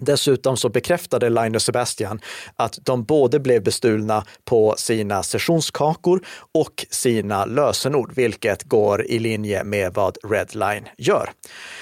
Dessutom 0.00 0.56
så 0.56 0.68
bekräftade 0.68 1.30
Linus 1.30 1.64
Sebastian 1.64 2.20
att 2.56 2.78
de 2.82 3.04
både 3.04 3.40
blev 3.40 3.62
bestulna 3.62 4.24
på 4.44 4.74
sina 4.76 5.22
sessionskakor 5.22 6.26
och 6.54 6.86
sina 6.90 7.44
lösenord, 7.44 8.12
vilket 8.14 8.62
går 8.62 9.06
i 9.06 9.18
linje 9.18 9.64
med 9.64 9.94
vad 9.94 10.18
Redline 10.24 10.88
gör. 10.98 11.30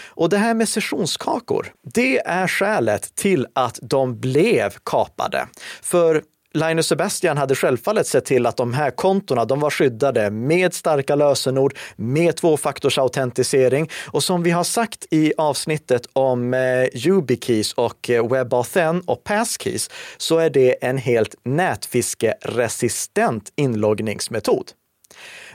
Och 0.09 0.28
det 0.28 0.38
här 0.38 0.54
med 0.54 0.68
sessionskakor, 0.68 1.72
det 1.94 2.18
är 2.18 2.48
skälet 2.48 3.14
till 3.14 3.46
att 3.52 3.78
de 3.83 4.20
blev 4.20 4.74
kapade. 4.85 5.48
För 5.83 6.22
Linus 6.54 6.87
Sebastian 6.87 7.37
hade 7.37 7.54
självfallet 7.54 8.06
sett 8.06 8.24
till 8.24 8.46
att 8.46 8.56
de 8.56 8.74
här 8.74 8.90
kontona 8.90 9.44
de 9.44 9.61
var 9.61 9.70
skyddade 9.70 10.30
med 10.30 10.74
starka 10.74 11.14
lösenord, 11.14 11.76
med 11.96 12.37
tvåfaktorsautentisering 12.37 13.90
och 14.06 14.22
som 14.22 14.42
vi 14.42 14.50
har 14.50 14.64
sagt 14.64 15.06
i 15.11 15.32
avsnittet 15.38 16.06
om 16.12 16.54
eh, 16.54 17.06
YubiKeys 17.06 17.72
och 17.72 18.11
eh, 18.11 18.28
WebAuthn 18.28 19.02
och 19.06 19.24
Passkeys 19.24 19.90
så 20.16 20.38
är 20.38 20.50
det 20.50 20.84
en 20.84 20.98
helt 20.98 21.34
nätfiskeresistent 21.44 23.52
inloggningsmetod. 23.56 24.72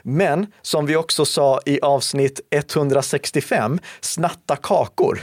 Men 0.05 0.47
som 0.61 0.85
vi 0.85 0.95
också 0.95 1.25
sa 1.25 1.59
i 1.65 1.79
avsnitt 1.81 2.39
165, 2.49 3.79
snatta 4.01 4.55
kakor, 4.55 5.19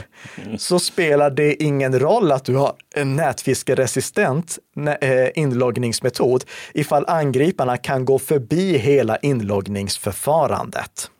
så 0.57 0.79
spelar 0.79 1.29
det 1.29 1.63
ingen 1.63 1.99
roll 1.99 2.31
att 2.31 2.45
du 2.45 2.55
har 2.55 2.73
en 2.95 3.15
nätfiskeresistent 3.15 4.59
eh, 5.01 5.27
inloggningsmetod 5.35 6.43
ifall 6.73 7.05
angriparna 7.07 7.77
kan 7.77 8.05
gå 8.05 8.19
förbi 8.19 8.77
hela 8.77 9.17
inloggningsförfarandet. 9.17 11.11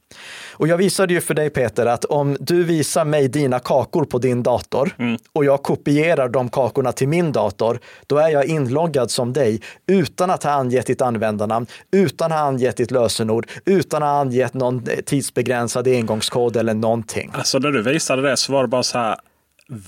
Och 0.53 0.67
jag 0.67 0.77
visade 0.77 1.13
ju 1.13 1.21
för 1.21 1.33
dig 1.33 1.49
Peter 1.49 1.85
att 1.85 2.05
om 2.05 2.37
du 2.39 2.63
visar 2.63 3.05
mig 3.05 3.27
dina 3.27 3.59
kakor 3.59 4.05
på 4.05 4.17
din 4.17 4.43
dator 4.43 4.95
och 5.33 5.45
jag 5.45 5.63
kopierar 5.63 6.29
de 6.29 6.49
kakorna 6.49 6.91
till 6.91 7.07
min 7.07 7.31
dator, 7.31 7.79
då 8.07 8.17
är 8.17 8.29
jag 8.29 8.45
inloggad 8.45 9.11
som 9.11 9.33
dig 9.33 9.61
utan 9.87 10.29
att 10.29 10.43
ha 10.43 10.51
angett 10.51 10.85
ditt 10.85 11.01
användarnamn, 11.01 11.65
utan 11.91 12.31
att 12.31 12.37
ha 12.37 12.45
angett 12.45 12.77
ditt 12.77 12.91
lösenord, 12.91 13.47
utan 13.65 14.03
att 14.03 14.09
ha 14.09 14.19
angett 14.19 14.53
någon 14.53 14.85
tidsbegränsad 15.05 15.87
engångskod 15.87 16.57
eller 16.57 16.73
någonting. 16.73 17.31
Alltså 17.33 17.59
när 17.59 17.71
du 17.71 17.81
visade 17.81 18.21
det 18.21 18.37
så 18.37 18.53
var 18.53 18.61
det 18.61 18.67
bara 18.67 18.83
så 18.83 18.97
här. 18.97 19.15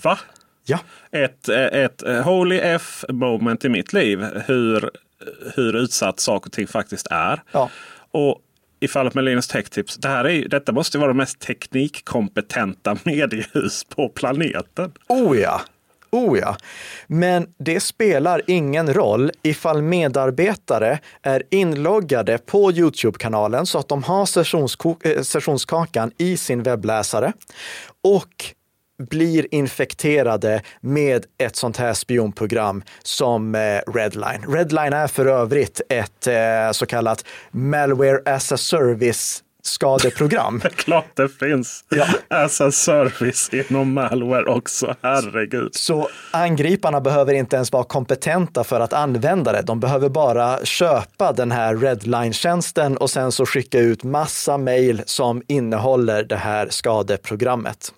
Va? 0.03 0.19
Ja, 0.65 0.79
Ett, 1.11 1.49
ett 1.49 2.03
eh, 2.03 2.21
holy 2.21 2.59
F 2.59 3.05
moment 3.09 3.65
i 3.65 3.69
mitt 3.69 3.93
liv. 3.93 4.25
Hur, 4.45 4.89
hur 5.55 5.75
utsatt 5.75 6.19
saker 6.19 6.49
och 6.49 6.53
ting 6.53 6.67
faktiskt 6.67 7.07
är. 7.11 7.41
Ja. 7.51 7.69
Och 8.11 8.39
i 8.83 8.87
fallet 8.87 9.13
med 9.13 9.23
Linus 9.23 9.47
Tech 9.47 9.69
Tips. 9.69 9.97
Det 9.97 10.07
här 10.07 10.25
är, 10.25 10.47
detta 10.47 10.71
måste 10.71 10.97
vara 10.97 11.07
det 11.07 11.13
mest 11.13 11.39
teknikkompetenta 11.39 12.97
mediehus 13.03 13.83
på 13.83 14.09
planeten. 14.09 14.91
Oh 15.07 15.39
ja. 15.39 15.61
Oh 16.11 16.39
ja. 16.39 16.57
Men 17.07 17.47
det 17.57 17.79
spelar 17.79 18.41
ingen 18.47 18.93
roll 18.93 19.31
ifall 19.41 19.81
medarbetare 19.81 20.99
är 21.21 21.43
inloggade 21.51 22.37
på 22.37 22.71
Youtube-kanalen 22.71 23.65
så 23.65 23.79
att 23.79 23.87
de 23.87 24.03
har 24.03 24.21
eh, 25.07 25.21
sessionskakan 25.21 26.11
i 26.17 26.37
sin 26.37 26.63
webbläsare 26.63 27.33
och 28.03 28.53
blir 29.09 29.47
infekterade 29.55 30.61
med 30.81 31.25
ett 31.37 31.55
sånt 31.55 31.77
här 31.77 31.93
spionprogram 31.93 32.83
som 33.03 33.55
eh, 33.55 33.91
Redline. 33.93 34.45
Redline 34.47 34.93
är 34.93 35.07
för 35.07 35.25
övrigt 35.25 35.81
ett 35.89 36.27
eh, 36.27 36.71
så 36.71 36.85
kallat 36.85 37.25
malware 37.51 38.19
as 38.35 38.51
a 38.51 38.57
service 38.57 39.43
skadeprogram. 39.65 40.59
Klart 40.75 41.05
det 41.15 41.29
finns 41.29 41.83
Ja. 41.89 42.05
as 42.29 42.61
a 42.61 42.71
service 42.71 43.49
inom 43.53 43.93
malware 43.93 44.45
också. 44.45 44.95
Herregud. 45.01 45.75
Så 45.75 46.09
angriparna 46.31 47.01
behöver 47.01 47.33
inte 47.33 47.55
ens 47.55 47.71
vara 47.71 47.83
kompetenta 47.83 48.63
för 48.63 48.79
att 48.79 48.93
använda 48.93 49.51
det. 49.51 49.61
De 49.61 49.79
behöver 49.79 50.09
bara 50.09 50.65
köpa 50.65 51.31
den 51.31 51.51
här 51.51 51.75
Redline-tjänsten 51.75 52.97
och 52.97 53.09
sen 53.09 53.31
så 53.31 53.45
skicka 53.45 53.79
ut 53.79 54.03
massa 54.03 54.57
mejl 54.57 55.01
som 55.05 55.41
innehåller 55.47 56.23
det 56.23 56.35
här 56.35 56.67
skadeprogrammet. 56.69 57.93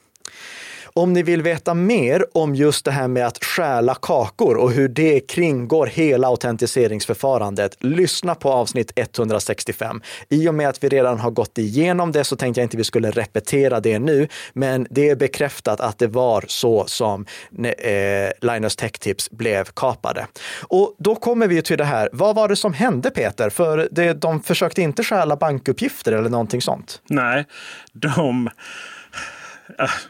Om 1.00 1.14
ni 1.14 1.24
vill 1.24 1.42
veta 1.42 1.74
mer 1.74 2.26
om 2.34 2.56
just 2.56 2.86
det 2.86 2.92
här 2.92 3.08
med 3.08 3.28
att 3.28 3.44
stjäla 3.44 3.96
kakor 4.02 4.58
och 4.58 4.72
hur 4.72 4.88
det 4.88 5.20
kringgår 5.20 5.88
hela 5.88 6.28
autentiseringsförfarandet, 6.28 7.78
lyssna 7.80 8.36
på 8.36 8.52
avsnitt 8.52 8.92
165. 8.96 10.02
I 10.30 10.50
och 10.50 10.54
med 10.54 10.70
att 10.70 10.84
vi 10.84 10.90
redan 10.90 11.20
har 11.20 11.32
gått 11.32 11.58
igenom 11.58 12.12
det 12.12 12.24
så 12.24 12.36
tänkte 12.36 12.62
jag 12.62 12.66
inte 12.66 12.78
vi 12.78 12.84
skulle 12.84 13.12
repetera 13.12 13.80
det 13.80 14.00
nu, 14.00 14.28
men 14.54 14.88
det 14.90 15.10
är 15.10 15.16
bekräftat 15.16 15.80
att 15.80 16.00
det 16.00 16.08
var 16.08 16.46
så 16.48 16.86
som 16.88 17.26
eh, 17.64 18.32
Linus 18.42 18.76
Tech 18.76 18.92
Tips 18.92 19.32
blev 19.32 19.66
kapade. 19.66 20.28
Och 20.68 20.96
då 21.00 21.16
kommer 21.16 21.48
vi 21.48 21.62
till 21.62 21.78
det 21.78 21.86
här, 21.86 22.10
vad 22.14 22.36
var 22.36 22.48
det 22.48 22.56
som 22.56 22.74
hände 22.74 23.12
Peter? 23.12 23.50
För 23.50 23.88
det, 23.92 24.14
de 24.14 24.42
försökte 24.42 24.82
inte 24.82 25.04
stjäla 25.04 25.36
bankuppgifter 25.36 26.12
eller 26.12 26.30
någonting 26.30 26.62
sånt. 26.62 27.02
Nej, 27.08 27.46
de... 27.94 28.50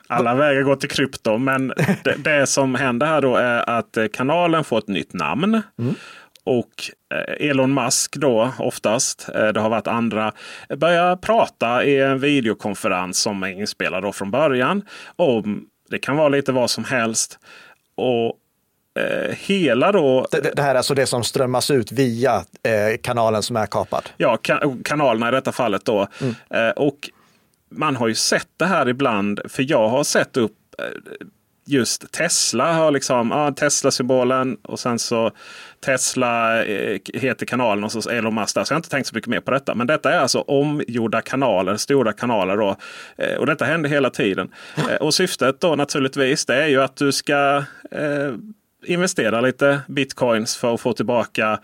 Alla 0.07 0.35
vägar 0.35 0.61
går 0.61 0.75
till 0.75 0.89
krypto, 0.89 1.37
men 1.37 1.67
det, 2.03 2.15
det 2.23 2.47
som 2.47 2.75
händer 2.75 3.07
här 3.07 3.21
då 3.21 3.35
är 3.35 3.69
att 3.69 3.97
eh, 3.97 4.05
kanalen 4.13 4.63
får 4.63 4.77
ett 4.77 4.87
nytt 4.87 5.13
namn. 5.13 5.61
Och 6.43 6.69
eh, 7.39 7.49
Elon 7.49 7.73
Musk 7.73 8.15
då 8.15 8.51
oftast, 8.59 9.29
eh, 9.35 9.47
det 9.47 9.59
har 9.59 9.69
varit 9.69 9.87
andra, 9.87 10.31
börjar 10.77 11.15
prata 11.15 11.83
i 11.83 12.01
en 12.01 12.19
videokonferens 12.19 13.17
som 13.19 13.43
är 13.43 13.47
inspelad 13.47 14.03
då 14.03 14.11
från 14.11 14.31
början. 14.31 14.81
Om, 15.15 15.65
det 15.89 15.97
kan 15.97 16.17
vara 16.17 16.29
lite 16.29 16.51
vad 16.51 16.69
som 16.69 16.83
helst. 16.83 17.39
Och 17.97 18.33
eh, 19.03 19.35
hela 19.37 19.91
då 19.91 20.27
Det, 20.31 20.55
det- 20.55 20.61
här 20.61 20.71
är 20.71 20.75
alltså 20.75 20.93
det 20.95 21.05
som 21.05 21.23
strömmas 21.23 21.71
ut 21.71 21.91
via 21.91 22.35
eh, 22.35 22.97
kanalen 23.03 23.43
som 23.43 23.55
är 23.55 23.65
kapad. 23.65 24.09
ja, 24.17 24.37
ka- 24.43 24.83
kanalerna 24.83 25.27
i 25.27 25.31
detta 25.31 25.51
fallet 25.51 25.85
då. 25.85 26.07
Eh, 26.49 26.69
och 26.69 27.09
man 27.77 27.95
har 27.95 28.07
ju 28.07 28.15
sett 28.15 28.49
det 28.57 28.65
här 28.65 28.89
ibland, 28.89 29.39
för 29.45 29.65
jag 29.69 29.89
har 29.89 30.03
sett 30.03 30.37
upp 30.37 30.57
eh, 30.77 30.85
just 31.67 32.11
Tesla 32.11 32.73
har 32.73 32.91
liksom 32.91 33.31
ja, 33.31 33.51
Tesla-symbolen 33.51 34.57
och 34.61 34.79
sen 34.79 34.99
så 34.99 35.31
Tesla 35.85 36.63
eh, 36.65 36.99
heter 37.13 37.45
kanalen 37.45 37.83
och 37.83 37.91
så 37.91 38.09
Elon 38.09 38.35
Musk 38.35 38.55
där. 38.55 38.63
Så 38.63 38.71
jag 38.71 38.75
har 38.75 38.79
inte 38.79 38.89
tänkt 38.89 39.07
så 39.07 39.15
mycket 39.15 39.29
mer 39.29 39.41
på 39.41 39.51
detta. 39.51 39.75
Men 39.75 39.87
detta 39.87 40.13
är 40.13 40.19
alltså 40.19 40.39
omgjorda 40.39 41.21
kanaler, 41.21 41.77
stora 41.77 42.13
kanaler. 42.13 42.57
Då. 42.57 42.75
Eh, 43.17 43.35
och 43.35 43.45
detta 43.45 43.65
händer 43.65 43.89
hela 43.89 44.09
tiden. 44.09 44.51
Och 44.99 45.13
syftet 45.13 45.61
då 45.61 45.75
naturligtvis 45.75 46.45
det 46.45 46.55
är 46.55 46.67
ju 46.67 46.81
att 46.81 46.95
du 46.95 47.11
ska 47.11 47.63
eh, 47.91 48.33
investera 48.85 49.41
lite 49.41 49.81
bitcoins 49.87 50.57
för 50.57 50.73
att 50.73 50.81
få 50.81 50.93
tillbaka 50.93 51.59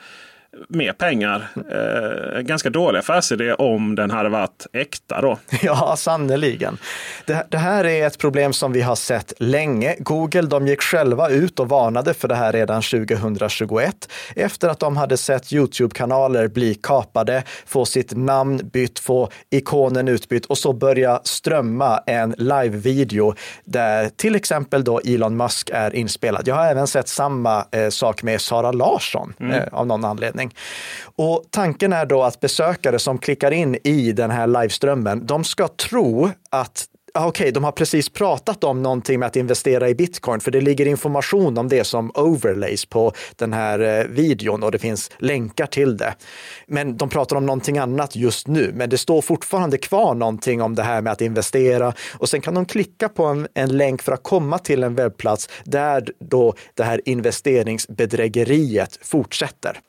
mer 0.70 0.94
pengar. 0.94 1.48
Eh, 1.56 2.42
ganska 2.42 2.70
dålig 2.70 3.00
affärsidé 3.00 3.54
om 3.54 3.96
den 3.96 4.12
hade 4.12 4.30
varit 4.30 4.68
äkta 4.74 5.22
då. 5.22 5.38
Ja, 5.62 5.96
sannoliken. 5.98 6.78
Det, 7.26 7.46
det, 7.50 7.58
här 7.58 7.86
är 7.86 8.08
ett 8.08 8.18
problem 8.18 8.54
som 8.54 8.72
vi 8.72 8.82
har 8.82 8.96
sett 8.96 9.34
länge. 9.38 9.96
Google 10.00 10.42
de 10.42 10.68
gick 10.68 10.82
själva 10.82 11.30
ut 11.30 11.60
och 11.60 11.70
varnade 11.70 12.14
för 12.14 12.28
det 12.28 12.36
här 12.36 12.52
redan 12.52 12.82
2021 12.82 14.10
efter 14.36 14.70
att 14.70 14.80
de 14.80 14.98
hade 14.98 15.18
sett 15.18 15.54
Youtube-kanaler 15.54 16.48
bli 16.48 16.74
kapade, 16.76 17.44
få 17.66 17.86
sitt 17.86 18.18
namn 18.18 18.70
bytt, 18.74 19.00
få 19.00 19.30
ikonen 19.50 20.08
utbytt 20.08 20.46
och 20.46 20.58
så 20.58 20.74
börja 20.74 21.22
strömma 21.24 21.98
en 22.06 22.36
live-video 22.38 23.36
där 23.66 24.10
till 24.10 24.36
exempel 24.36 24.84
då 24.84 25.00
Elon 25.00 25.38
Musk 25.38 25.70
är 25.74 25.96
inspelad. 25.96 26.48
Jag 26.48 26.56
har 26.56 26.66
även 26.66 26.88
sett 26.88 27.08
samma 27.08 27.66
eh, 27.72 27.90
sak 27.90 28.24
med 28.24 28.42
Sara 28.42 28.72
Larsson 28.72 29.34
mm. 29.40 29.52
eh, 29.52 29.68
av 29.72 29.88
någon 29.88 30.06
anledning 30.06 30.41
anledning. 30.42 30.56
Och 31.16 31.44
tanken 31.50 31.94
är 31.94 32.06
då 32.06 32.24
att 32.24 32.40
besökare 32.40 33.00
som 33.00 33.18
klickar 33.18 33.52
in 33.52 33.78
i 33.84 34.12
den 34.12 34.32
här 34.32 34.48
liveströmmen, 34.48 35.26
de 35.26 35.44
ska 35.44 35.68
tro 35.68 36.30
att 36.52 36.88
ah, 37.14 37.28
Okej, 37.28 37.44
okay, 37.44 37.52
de 37.52 37.64
har 37.64 37.72
precis 37.72 38.10
pratat 38.10 38.64
om 38.64 38.84
någonting 38.84 39.20
med 39.20 39.28
att 39.28 39.36
investera 39.36 39.90
i 39.90 39.96
bitcoin, 39.96 40.40
för 40.40 40.52
det 40.52 40.62
ligger 40.62 40.86
information 40.86 41.58
om 41.58 41.70
det 41.70 41.84
som 41.84 42.12
overlays 42.16 42.86
på 42.86 43.14
den 43.36 43.54
här 43.54 43.80
eh, 43.80 44.06
videon 44.06 44.64
och 44.64 44.72
det 44.72 44.80
finns 44.80 45.12
länkar 45.18 45.66
till 45.66 45.98
det. 45.98 46.16
Men 46.68 46.98
de 46.98 47.10
pratar 47.10 47.36
om 47.36 47.46
någonting 47.46 47.78
annat 47.78 48.16
just 48.16 48.48
nu, 48.48 48.72
men 48.76 48.90
det 48.90 48.98
står 48.98 49.22
fortfarande 49.22 49.78
kvar 49.78 50.16
någonting 50.16 50.62
om 50.62 50.76
det 50.76 50.84
här 50.84 51.02
med 51.02 51.14
att 51.14 51.22
investera 51.22 51.94
och 52.20 52.30
sen 52.30 52.42
kan 52.42 52.54
de 52.54 52.66
klicka 52.66 53.10
på 53.10 53.26
en, 53.26 53.48
en 53.54 53.78
länk 53.78 54.02
för 54.02 54.12
att 54.12 54.24
komma 54.24 54.58
till 54.58 54.84
en 54.84 54.96
webbplats 54.96 55.50
där 55.64 56.08
då 56.20 56.54
det 56.74 56.84
här 56.84 57.02
investeringsbedrägeriet 57.06 59.00
fortsätter. 59.02 59.80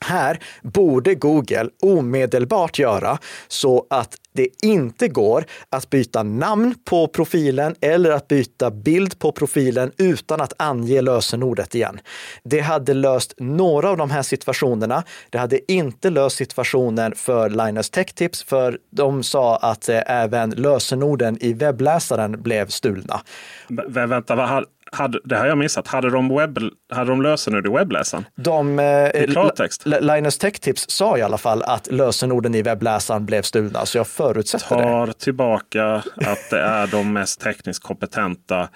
Här 0.00 0.38
borde 0.62 1.14
Google 1.14 1.68
omedelbart 1.82 2.78
göra 2.78 3.18
så 3.48 3.86
att 3.90 4.16
det 4.32 4.48
inte 4.62 5.08
går 5.08 5.44
att 5.70 5.90
byta 5.90 6.22
namn 6.22 6.74
på 6.84 7.08
profilen 7.08 7.74
eller 7.80 8.10
att 8.10 8.28
byta 8.28 8.70
bild 8.70 9.18
på 9.18 9.32
profilen 9.32 9.92
utan 9.96 10.40
att 10.40 10.52
ange 10.56 11.00
lösenordet 11.00 11.74
igen. 11.74 12.00
Det 12.42 12.60
hade 12.60 12.94
löst 12.94 13.34
några 13.38 13.90
av 13.90 13.96
de 13.96 14.10
här 14.10 14.22
situationerna. 14.22 15.04
Det 15.30 15.38
hade 15.38 15.72
inte 15.72 16.10
löst 16.10 16.36
situationen 16.36 17.14
för 17.14 17.50
Linus 17.50 17.90
Tech 17.90 18.14
Tips, 18.14 18.42
för 18.42 18.78
de 18.90 19.22
sa 19.22 19.56
att 19.56 19.88
eh, 19.88 20.00
även 20.06 20.50
lösenorden 20.50 21.38
i 21.40 21.52
webbläsaren 21.52 22.42
blev 22.42 22.66
stulna. 22.68 23.20
V 23.68 24.06
vänta, 24.06 24.34
vad, 24.34 24.64
hade, 24.92 25.20
det 25.24 25.36
har 25.36 25.46
jag 25.46 25.58
missat. 25.58 25.88
Hade 25.88 26.10
de, 26.10 26.36
webb, 26.36 26.58
hade 26.92 27.10
de 27.10 27.22
lösenord 27.22 27.66
i 27.66 27.70
webbläsaren? 27.70 28.24
De, 28.36 28.78
eh, 28.78 29.26
klartext? 29.26 29.86
Linus 29.86 30.38
Tech 30.38 30.60
Tips 30.60 30.84
sa 30.88 31.18
i 31.18 31.22
alla 31.22 31.38
fall 31.38 31.62
att 31.62 31.92
lösenorden 31.92 32.54
i 32.54 32.62
webbläsaren 32.62 33.26
blev 33.26 33.42
stulna, 33.42 33.86
så 33.86 33.98
jag 33.98 34.06
förutsätter 34.06 34.66
Tar 34.66 34.82
det. 34.82 34.82
Tar 34.82 35.12
tillbaka 35.12 35.94
att 36.16 36.50
det 36.50 36.60
är 36.60 36.86
de 36.86 37.12
mest 37.12 37.40
tekniskt 37.40 37.82
kompetenta 37.82 38.68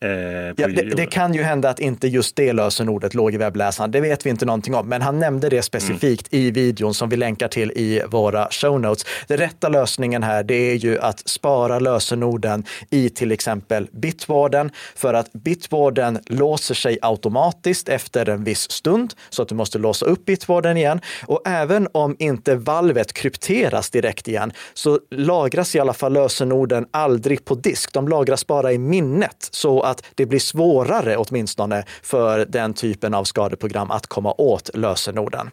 ja, 0.00 0.68
det, 0.68 0.94
det, 0.96 1.06
kan 1.06 1.34
ju 1.34 1.42
hända 1.42 1.70
att 1.70 1.80
inte 1.80 2.08
just 2.08 2.36
det 2.36 2.52
lösenordet 2.52 3.14
låg 3.14 3.34
i 3.34 3.36
webbläsaren. 3.36 3.90
Det 3.90 4.00
vet 4.00 4.26
vi 4.26 4.30
inte 4.30 4.46
någonting 4.46 4.74
om, 4.74 4.88
men 4.88 5.02
han 5.02 5.18
nämnde 5.18 5.48
det 5.48 5.62
specifikt 5.62 6.32
mm. 6.32 6.46
i 6.46 6.50
videon 6.50 6.94
som 6.94 7.08
vi 7.08 7.16
länkar 7.16 7.48
till 7.48 7.70
i 7.70 8.02
våra 8.08 8.48
show 8.50 8.80
notes. 8.80 9.06
Den 9.26 9.38
rätta 9.38 9.68
lösningen 9.68 10.22
här, 10.22 10.42
det 10.42 10.54
är 10.54 10.74
ju 10.74 10.98
att 10.98 11.28
spara 11.28 11.78
lösenorden 11.78 12.64
i 12.90 13.10
till 13.10 13.32
exempel 13.32 13.88
Bitwarden 13.92 14.70
för 14.94 15.14
att 15.14 15.32
Bitwarden 15.32 16.18
låser 16.26 16.74
sig 16.74 16.98
automatiskt 17.02 17.88
efter 17.88 18.28
en 18.28 18.44
viss 18.44 18.70
stund 18.70 19.14
så 19.30 19.42
att 19.42 19.48
du 19.48 19.54
måste 19.54 19.78
låsa 19.78 20.06
upp 20.06 20.24
Bitwarden 20.24 20.76
igen. 20.76 21.00
Och 21.26 21.42
även 21.44 21.88
om 21.92 22.16
inte 22.18 22.54
valvet 22.54 23.12
krypteras 23.12 23.90
direkt 23.90 24.28
igen 24.28 24.52
så 24.74 25.00
lagras 25.10 25.74
i 25.74 25.80
alla 25.80 25.92
fall 25.92 26.12
lösenorden 26.12 26.86
aldrig 26.90 27.44
på 27.44 27.54
disk. 27.54 27.92
De 27.92 28.08
lagras 28.08 28.46
bara 28.46 28.72
i 28.72 28.78
minnet 28.78 29.48
så 29.50 29.85
att 29.86 30.04
det 30.14 30.26
blir 30.26 30.38
svårare 30.38 31.16
åtminstone 31.16 31.84
för 32.02 32.46
den 32.46 32.74
typen 32.74 33.14
av 33.14 33.24
skadeprogram 33.24 33.90
att 33.90 34.06
komma 34.06 34.34
åt 34.38 34.70
lösenorden. 34.74 35.50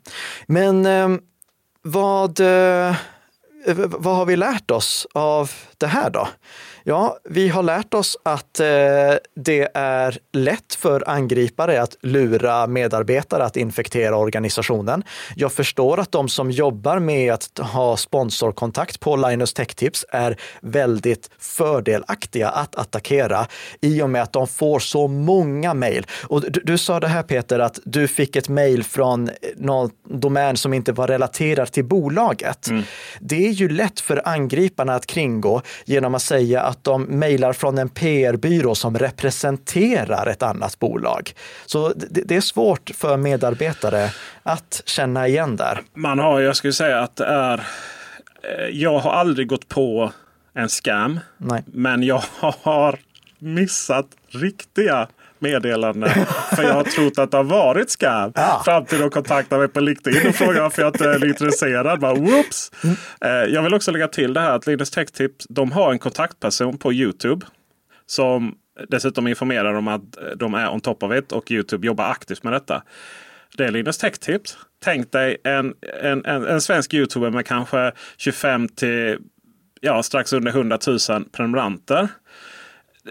Men 0.48 0.86
eh, 0.86 1.10
vad, 1.82 2.40
eh, 2.40 2.96
vad 3.66 4.16
har 4.16 4.26
vi 4.26 4.36
lärt 4.36 4.72
oss 4.72 5.08
av 5.14 5.52
det 5.78 5.88
här 5.88 6.10
då? 6.10 6.28
Ja, 6.86 7.18
vi 7.24 7.50
har 7.50 7.64
lärt 7.64 7.94
oss 7.94 8.18
att 8.24 8.60
eh, 8.60 8.66
det 9.36 9.70
är 9.74 10.18
lätt 10.34 10.76
för 10.76 11.10
angripare 11.10 11.82
att 11.82 11.98
lura 12.02 12.68
medarbetare 12.68 13.44
att 13.44 13.58
infektera 13.58 14.18
organisationen. 14.18 15.04
Jag 15.36 15.52
förstår 15.52 16.00
att 16.00 16.12
de 16.12 16.30
som 16.30 16.52
jobbar 16.52 17.00
med 17.00 17.34
att 17.34 17.60
ha 17.60 17.98
sponsorkontakt 17.98 19.00
på 19.00 19.16
Linus 19.16 19.54
Tech 19.54 19.76
Tips 19.76 20.06
är 20.10 20.38
väldigt 20.62 21.30
fördelaktiga 21.40 22.50
att 22.50 22.76
attackera 22.76 23.48
i 23.82 24.02
och 24.02 24.10
med 24.10 24.22
att 24.22 24.34
de 24.34 24.48
får 24.48 24.80
så 24.80 25.08
många 25.08 25.74
mejl. 25.74 26.06
Du, 26.30 26.62
du, 26.64 26.78
sa 26.78 27.00
det 27.00 27.08
här 27.08 27.24
Peter, 27.24 27.60
att 27.60 27.80
du 27.84 28.08
fick 28.08 28.36
ett 28.36 28.50
mejl 28.50 28.84
från 28.84 29.30
någon 29.56 29.90
domän 30.10 30.58
som 30.58 30.74
inte 30.74 30.92
var 30.92 31.08
relaterad 31.08 31.72
till 31.72 31.86
bolaget. 31.86 32.68
Mm. 32.68 32.84
Det 33.20 33.53
ju 33.54 33.70
lätt 33.70 34.00
för 34.00 34.28
angriparna 34.28 34.96
att 34.96 35.06
kringgå 35.06 35.62
genom 35.86 36.16
att 36.16 36.22
säga 36.22 36.62
att 36.62 36.84
de 36.84 37.04
mejlar 37.04 37.54
från 37.54 37.78
en 37.78 37.90
PR-byrå 37.90 38.76
som 38.76 38.98
representerar 38.98 40.28
ett 40.28 40.44
annat 40.44 40.80
bolag. 40.80 41.34
Så 41.66 41.94
det, 41.94 42.22
det, 42.22 42.36
är 42.36 42.42
svårt 42.42 42.92
för 42.96 43.18
medarbetare 43.18 44.10
att 44.44 44.82
känna 44.86 45.28
igen 45.28 45.56
där. 45.56 45.82
Man 45.94 46.20
har, 46.20 46.40
jag 46.40 46.56
skulle 46.56 46.74
säga 46.74 47.00
att 47.00 47.16
det 47.16 47.26
är, 47.26 47.58
eh, 48.44 48.68
jag 48.72 49.00
har 49.00 49.12
aldrig 49.12 49.48
gått 49.48 49.68
på 49.68 50.12
en 50.54 50.70
scam, 50.70 51.20
Nej. 51.38 51.64
men 51.66 52.04
jag 52.04 52.24
har 52.40 53.00
missat 53.40 54.08
riktiga 54.28 55.08
meddelande. 55.44 56.10
För 56.56 56.64
jag 56.64 56.74
har 56.74 56.84
trott 56.84 57.20
att 57.20 57.32
det 57.32 57.38
har 57.38 57.44
varit 57.44 57.90
scam. 57.90 58.32
Ja. 58.36 58.62
Fram 58.66 58.86
till 58.86 59.00
de 59.00 59.10
kontaktade 59.10 59.60
mig 59.60 59.68
på 59.68 59.80
LinkedIn 59.80 60.28
och 60.30 60.36
frågade 60.36 60.62
varför 60.62 60.82
jag 60.82 60.96
inte 60.96 61.10
är 61.10 61.26
intresserad. 61.26 62.00
Bara, 62.00 62.14
whoops. 62.14 62.72
Mm. 62.84 62.96
Eh, 63.22 63.54
jag 63.54 63.64
vill 63.64 63.74
också 63.74 63.92
lägga 63.92 64.08
till 64.08 64.34
det 64.34 64.40
här 64.40 64.52
att 64.52 64.68
Linus 64.68 64.92
Tech 64.92 65.12
Tips 65.12 65.46
de 65.50 65.72
har 65.72 65.92
en 65.92 66.00
kontaktperson 66.00 66.78
på 66.78 66.94
Youtube. 66.94 67.46
Som 68.06 68.56
dessutom 68.90 69.28
informerar 69.28 69.74
om 69.74 69.88
att 69.88 70.02
de 70.36 70.54
är 70.54 70.70
on 70.70 70.82
top 70.82 71.04
of 71.04 71.14
it 71.14 71.32
och 71.32 71.52
Youtube 71.52 71.88
jobbar 71.88 72.06
aktivt 72.06 72.44
med 72.44 72.54
detta. 72.54 72.84
Det 73.58 73.66
är 73.66 73.72
Linus 73.72 73.98
Tech 73.98 74.20
Tips. 74.20 74.58
Tänk 74.84 75.12
dig 75.12 75.38
en, 75.44 75.74
en, 76.02 76.26
en, 76.26 76.46
en 76.46 76.62
svensk 76.62 76.94
Youtuber 76.94 77.30
med 77.30 77.46
kanske 77.46 77.92
25 78.18 78.68
till 78.68 79.18
ja, 79.82 80.04
strax 80.04 80.34
under 80.34 80.52
100 80.52 80.80
000 81.10 81.26
prenumeranter 81.32 82.08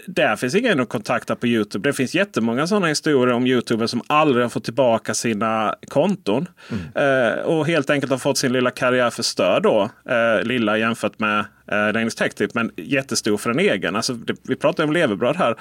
där 0.05 0.35
finns 0.35 0.55
ingen 0.55 0.79
att 0.79 0.89
kontakta 0.89 1.35
på 1.35 1.47
Youtube. 1.47 1.89
Det 1.89 1.93
finns 1.93 2.15
jättemånga 2.15 2.67
sådana 2.67 2.87
historier 2.87 3.35
om 3.35 3.47
Youtubers 3.47 3.89
som 3.89 4.01
aldrig 4.07 4.45
har 4.45 4.49
fått 4.49 4.63
tillbaka 4.63 5.13
sina 5.13 5.75
konton. 5.87 6.47
Mm. 6.71 7.33
Eh, 7.35 7.39
och 7.39 7.67
helt 7.67 7.89
enkelt 7.89 8.11
har 8.11 8.17
fått 8.17 8.37
sin 8.37 8.53
lilla 8.53 8.71
karriär 8.71 9.09
förstörd 9.09 9.63
då. 9.63 9.89
Eh, 10.09 10.43
lilla 10.43 10.77
jämfört 10.77 11.19
med 11.19 11.39
eh, 11.39 11.87
Daniels 11.87 12.15
Tech 12.15 12.33
Tip, 12.33 12.53
men 12.53 12.71
jättestor 12.77 13.37
för 13.37 13.49
en 13.49 13.59
egen. 13.59 13.95
Alltså, 13.95 14.13
det, 14.13 14.35
vi 14.43 14.55
pratar 14.55 14.83
om 14.83 14.93
levebröd 14.93 15.35
här. 15.35 15.55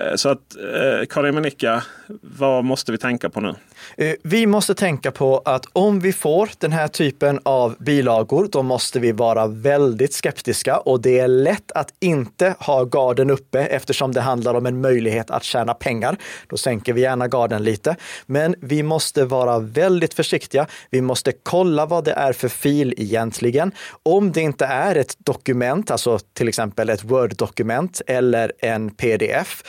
Eh, 0.00 0.14
så 0.14 0.28
att 0.28 0.56
eh, 0.56 1.06
Karin 1.10 1.34
Menicka, 1.34 1.82
vad 2.20 2.64
måste 2.64 2.92
vi 2.92 2.98
tänka 2.98 3.30
på 3.30 3.40
nu? 3.40 3.54
Eh, 3.96 4.14
vi 4.22 4.46
måste 4.46 4.74
tänka 4.74 5.10
på 5.10 5.42
att 5.44 5.66
om 5.72 6.00
vi 6.00 6.12
får 6.12 6.50
den 6.58 6.72
här 6.72 6.88
typen 6.88 7.40
av 7.42 7.76
bilagor, 7.78 8.48
då 8.52 8.62
måste 8.62 9.00
vi 9.00 9.12
vara 9.12 9.46
väldigt 9.46 10.14
skeptiska 10.14 10.76
och 10.76 11.00
det 11.00 11.18
är 11.18 11.28
lätt 11.28 11.72
att 11.72 11.94
inte 12.00 12.54
ha 12.58 12.84
garden 12.84 13.30
uppe 13.30 13.60
eftersom 13.60 14.12
det 14.12 14.20
handlar 14.20 14.54
om 14.54 14.66
en 14.66 14.80
möjlighet 14.80 15.30
att 15.30 15.44
tjäna 15.44 15.74
pengar. 15.74 16.16
Då 16.48 16.56
sänker 16.56 16.92
vi 16.92 17.00
gärna 17.00 17.28
garden 17.28 17.64
lite, 17.64 17.96
men 18.26 18.54
vi 18.60 18.82
måste 18.82 19.24
vara 19.24 19.58
väldigt 19.58 20.14
försiktiga. 20.14 20.66
Vi 20.90 21.00
måste 21.00 21.32
kolla 21.42 21.86
vad 21.86 22.04
det 22.04 22.12
är 22.12 22.32
för 22.32 22.48
fil 22.48 22.94
egentligen. 22.96 23.72
Om 24.02 24.32
det 24.32 24.40
inte 24.40 24.66
är 24.66 24.94
ett 24.94 25.16
dokument, 25.18 25.90
alltså 25.90 26.18
till 26.32 26.48
exempel 26.48 26.90
ett 26.90 27.04
Word-dokument 27.04 28.02
eller 28.06 28.52
en 28.58 28.90
pdf 28.90 29.62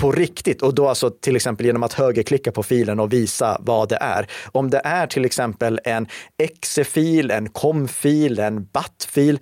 på 0.00 0.12
riktigt 0.12 0.62
och 0.62 0.74
då 0.74 0.88
alltså 0.88 1.10
till 1.10 1.36
exempel 1.36 1.66
genom 1.66 1.82
att 1.82 1.92
högerklicka 1.92 2.52
på 2.52 2.62
filen 2.62 3.00
och 3.00 3.12
visa 3.12 3.58
vad 3.60 3.88
det 3.88 3.98
är. 4.00 4.26
Om 4.52 4.70
det 4.70 4.80
är 4.84 5.06
till 5.06 5.24
exempel 5.24 5.80
en 5.84 6.06
exe-fil, 6.38 7.30
en 7.30 7.48
com-fil, 7.48 8.38
en 8.38 8.64
bat-fil, 8.64 9.38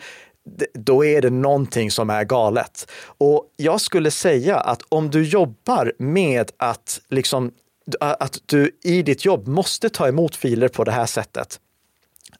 då 0.74 1.04
är 1.04 1.22
det 1.22 1.30
någonting 1.30 1.90
som 1.90 2.10
är 2.10 2.24
galet. 2.24 2.90
Och 3.18 3.44
jag 3.56 3.80
skulle 3.80 4.10
säga 4.10 4.56
att 4.56 4.82
om 4.88 5.10
du 5.10 5.24
jobbar 5.24 5.92
med 5.98 6.50
att 6.56 7.00
liksom 7.08 7.52
att 8.00 8.38
du 8.46 8.70
i 8.84 9.02
ditt 9.02 9.24
jobb 9.24 9.48
måste 9.48 9.88
ta 9.88 10.08
emot 10.08 10.36
filer 10.36 10.68
på 10.68 10.84
det 10.84 10.92
här 10.92 11.06
sättet 11.06 11.60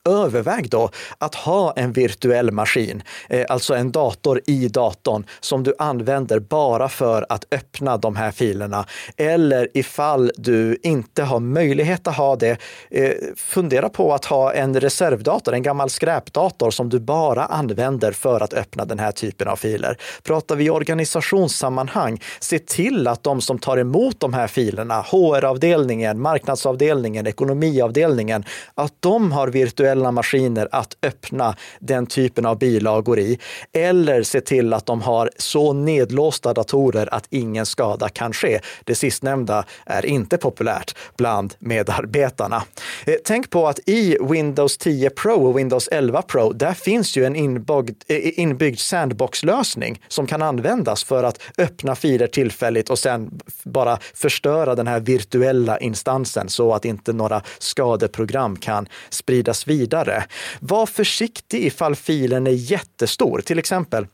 överväg 0.09 0.71
då 0.71 0.91
att 1.19 1.35
ha 1.35 1.73
en 1.77 1.93
virtuell 1.93 2.51
maskin, 2.51 3.03
eh, 3.29 3.47
alltså 3.49 3.75
en 3.75 3.93
dator 3.93 4.41
i 4.47 4.69
datorn 4.69 5.25
som 5.41 5.63
du 5.63 5.75
använder 5.79 6.39
bara 6.39 6.89
för 6.89 7.27
att 7.29 7.45
öppna 7.51 7.97
de 7.97 8.17
här 8.17 8.31
filerna. 8.31 8.87
Eller 9.17 9.69
ifall 9.75 10.33
du 10.37 10.79
inte 10.83 11.23
har 11.23 11.41
möjlighet 11.41 12.07
att 12.07 12.17
ha 12.17 12.37
det, 12.37 12.57
eh, 12.91 13.13
fundera 13.37 13.89
på 13.89 14.15
att 14.15 14.25
ha 14.25 14.53
en 14.53 14.81
reservdator, 14.81 15.55
en 15.55 15.63
gammal 15.63 15.91
skräpdator 15.91 16.71
som 16.71 16.89
du 16.89 17.01
bara 17.01 17.45
använder 17.45 18.13
för 18.13 18.41
att 18.41 18.55
öppna 18.55 18.85
den 18.85 18.99
här 18.99 19.13
typen 19.13 19.49
av 19.49 19.57
filer. 19.57 19.99
Pratar 20.23 20.57
vi 20.57 20.71
organisationssammanhang, 20.71 22.23
se 22.41 22.59
till 22.59 23.07
att 23.07 23.23
de 23.23 23.41
som 23.41 23.59
tar 23.59 23.77
emot 23.77 24.21
de 24.21 24.35
här 24.35 24.47
filerna, 24.47 25.01
HR-avdelningen, 25.01 26.21
marknadsavdelningen, 26.21 27.27
ekonomiavdelningen, 27.27 28.45
att 28.75 28.93
de 29.01 29.33
har 29.33 29.49
virtuell 29.49 29.88
virtuella 29.88 30.12
maskiner 30.12 30.68
att 30.72 30.96
öppna 31.03 31.57
den 31.81 32.07
typen 32.07 32.46
av 32.46 32.59
bilagor 32.59 33.18
i. 33.18 33.38
Eller 33.72 34.22
se 34.22 34.40
till 34.40 34.72
att 34.72 34.87
de 34.87 35.03
har 35.03 35.31
så 35.37 35.72
nedlåsta 35.72 36.55
datorer 36.55 37.14
att 37.14 37.27
ingen 37.31 37.66
skada 37.66 38.09
kan 38.09 38.33
ske. 38.33 38.61
Det 38.85 38.94
sistnämnda 38.94 39.64
är 39.87 40.07
inte 40.07 40.37
populärt 40.38 40.94
bland 41.16 41.55
medarbetarna. 41.59 42.62
Eh, 43.07 43.14
tänk 43.24 43.51
på 43.51 43.68
att 43.68 43.79
i 43.87 44.18
Windows 44.20 44.79
10 44.79 45.11
Pro 45.11 45.48
och 45.48 45.59
Windows 45.59 45.88
11 45.92 46.22
Pro, 46.22 46.53
där 46.53 46.74
finns 46.74 47.16
ju 47.16 47.24
en 47.24 47.37
inbyggd, 47.37 48.03
Sandboxlösning 48.03 48.33
eh, 48.37 48.42
inbyggd 48.42 48.79
sandbox-lösning 48.79 50.01
som 50.09 50.27
kan 50.27 50.42
användas 50.42 51.05
för 51.05 51.24
att 51.24 51.40
öppna 51.59 51.94
filer 51.94 52.27
tillfälligt 52.27 52.90
och 52.90 52.98
sen 52.98 53.40
bara 53.64 53.98
förstöra 54.14 54.74
den 54.74 54.87
här 54.87 55.01
virtuella 55.01 55.79
instansen 55.79 56.48
så 56.48 56.74
att 56.74 56.85
inte 56.85 57.12
några 57.12 57.42
skadeprogram 57.59 58.57
kan 58.57 58.88
spridas 59.11 59.66
vidare 59.66 59.78
vidare. 59.79 60.25
Var 60.61 60.87
försiktig 60.87 61.64
ifall 61.64 61.97
filen 61.97 62.47
är 62.47 62.51
jättestor. 62.51 63.41
Till 63.41 63.59
exempel, 63.59 64.07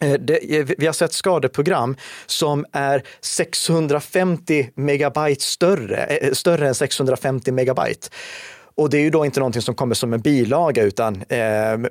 eh, 0.00 0.12
det, 0.12 0.58
eh, 0.58 0.66
vi 0.78 0.86
har 0.86 0.92
sett 0.92 1.12
skadeprogram 1.12 1.96
som 2.26 2.66
är 2.72 3.02
650 3.20 4.70
megabyte 4.74 5.44
större, 5.44 6.04
eh, 6.04 6.32
större 6.32 6.68
än 6.68 6.74
650 6.74 7.52
megabyte. 7.52 8.08
Och 8.74 8.90
det 8.90 8.96
är 8.96 9.02
ju 9.02 9.10
då 9.10 9.24
inte 9.24 9.40
någonting 9.40 9.62
som 9.62 9.74
kommer 9.74 9.94
som 9.94 10.12
en 10.12 10.20
bilaga 10.20 10.82
utan 10.82 11.22
eh, 11.28 11.38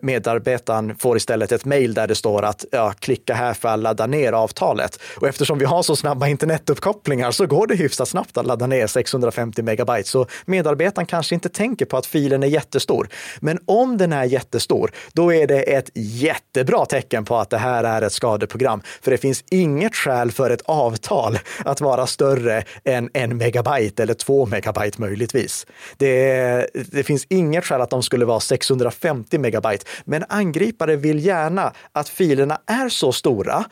medarbetaren 0.01 0.95
får 0.95 1.17
istället 1.17 1.51
ett 1.51 1.65
mejl 1.65 1.93
där 1.93 2.07
det 2.07 2.15
står 2.15 2.43
att 2.43 2.65
ja, 2.71 2.93
klicka 2.99 3.33
här 3.33 3.53
för 3.53 3.69
att 3.69 3.79
ladda 3.79 4.07
ner 4.07 4.33
avtalet. 4.33 4.99
Och 5.17 5.27
eftersom 5.27 5.59
vi 5.59 5.65
har 5.65 5.83
så 5.83 5.95
snabba 5.95 6.27
internetuppkopplingar 6.27 7.31
så 7.31 7.45
går 7.45 7.67
det 7.67 7.75
hyfsat 7.75 8.07
snabbt 8.07 8.37
att 8.37 8.45
ladda 8.45 8.67
ner 8.67 8.87
650 8.87 9.61
megabyte. 9.63 10.09
Så 10.09 10.25
medarbetaren 10.45 11.05
kanske 11.05 11.35
inte 11.35 11.49
tänker 11.49 11.85
på 11.85 11.97
att 11.97 12.05
filen 12.05 12.43
är 12.43 12.47
jättestor. 12.47 13.07
Men 13.39 13.59
om 13.65 13.97
den 13.97 14.13
är 14.13 14.23
jättestor, 14.23 14.91
då 15.13 15.33
är 15.33 15.47
det 15.47 15.61
ett 15.61 15.89
jättebra 15.93 16.85
tecken 16.85 17.25
på 17.25 17.37
att 17.37 17.49
det 17.49 17.57
här 17.57 17.83
är 17.83 18.01
ett 18.01 18.13
skadeprogram. 18.13 18.81
För 19.01 19.11
det 19.11 19.17
finns 19.17 19.43
inget 19.51 19.95
skäl 19.95 20.31
för 20.31 20.49
ett 20.49 20.61
avtal 20.65 21.39
att 21.65 21.81
vara 21.81 22.07
större 22.07 22.63
än 22.83 23.09
en 23.13 23.37
megabyte 23.37 24.03
eller 24.03 24.13
två 24.13 24.45
megabyte 24.45 25.01
möjligtvis. 25.01 25.65
Det 25.97 26.67
det 26.91 27.03
finns 27.03 27.25
inget 27.29 27.65
skäl 27.65 27.81
att 27.81 27.89
de 27.89 28.03
skulle 28.03 28.25
vara 28.25 28.39
650 28.39 29.37
megabyte, 29.37 29.85
men 30.05 30.25
angripare 30.29 30.95
vill 30.95 31.25
gärna 31.25 31.73
att 31.91 32.09
filerna 32.09 32.57
är 32.65 32.89
så 32.89 33.11
stora, 33.11 33.65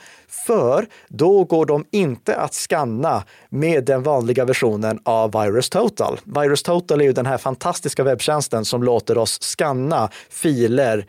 för 0.46 0.88
då 1.08 1.44
går 1.44 1.66
de 1.66 1.86
inte 1.92 2.36
att 2.36 2.54
skanna 2.54 3.24
med 3.50 3.86
den 3.86 4.04
vanliga 4.04 4.46
versionen 4.46 5.00
av 5.06 5.32
Virus 5.32 5.70
Total. 5.70 6.20
Virus 6.24 6.64
Total 6.64 7.02
är 7.02 7.06
ju 7.06 7.14
den 7.14 7.26
här 7.26 7.38
fantastiska 7.38 8.04
webbtjänsten 8.04 8.66
som 8.66 8.84
låter 8.84 9.18
oss 9.18 9.40
skanna 9.42 10.10
filer 10.30 11.06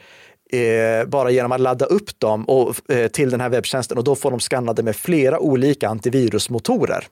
Eh, 0.52 1.06
bara 1.06 1.30
genom 1.30 1.52
att 1.52 1.60
ladda 1.60 1.84
upp 1.84 2.18
dem 2.18 2.44
och, 2.44 2.90
eh, 2.90 3.08
till 3.08 3.30
den 3.30 3.40
här 3.40 3.48
webbtjänsten 3.48 3.98
och 3.98 4.04
då 4.04 4.14
får 4.14 4.30
de 4.30 4.40
skannade 4.40 4.82
med 4.82 4.96
flera 4.96 5.40
olika 5.40 5.88
antivirusmotorer. 5.88 7.06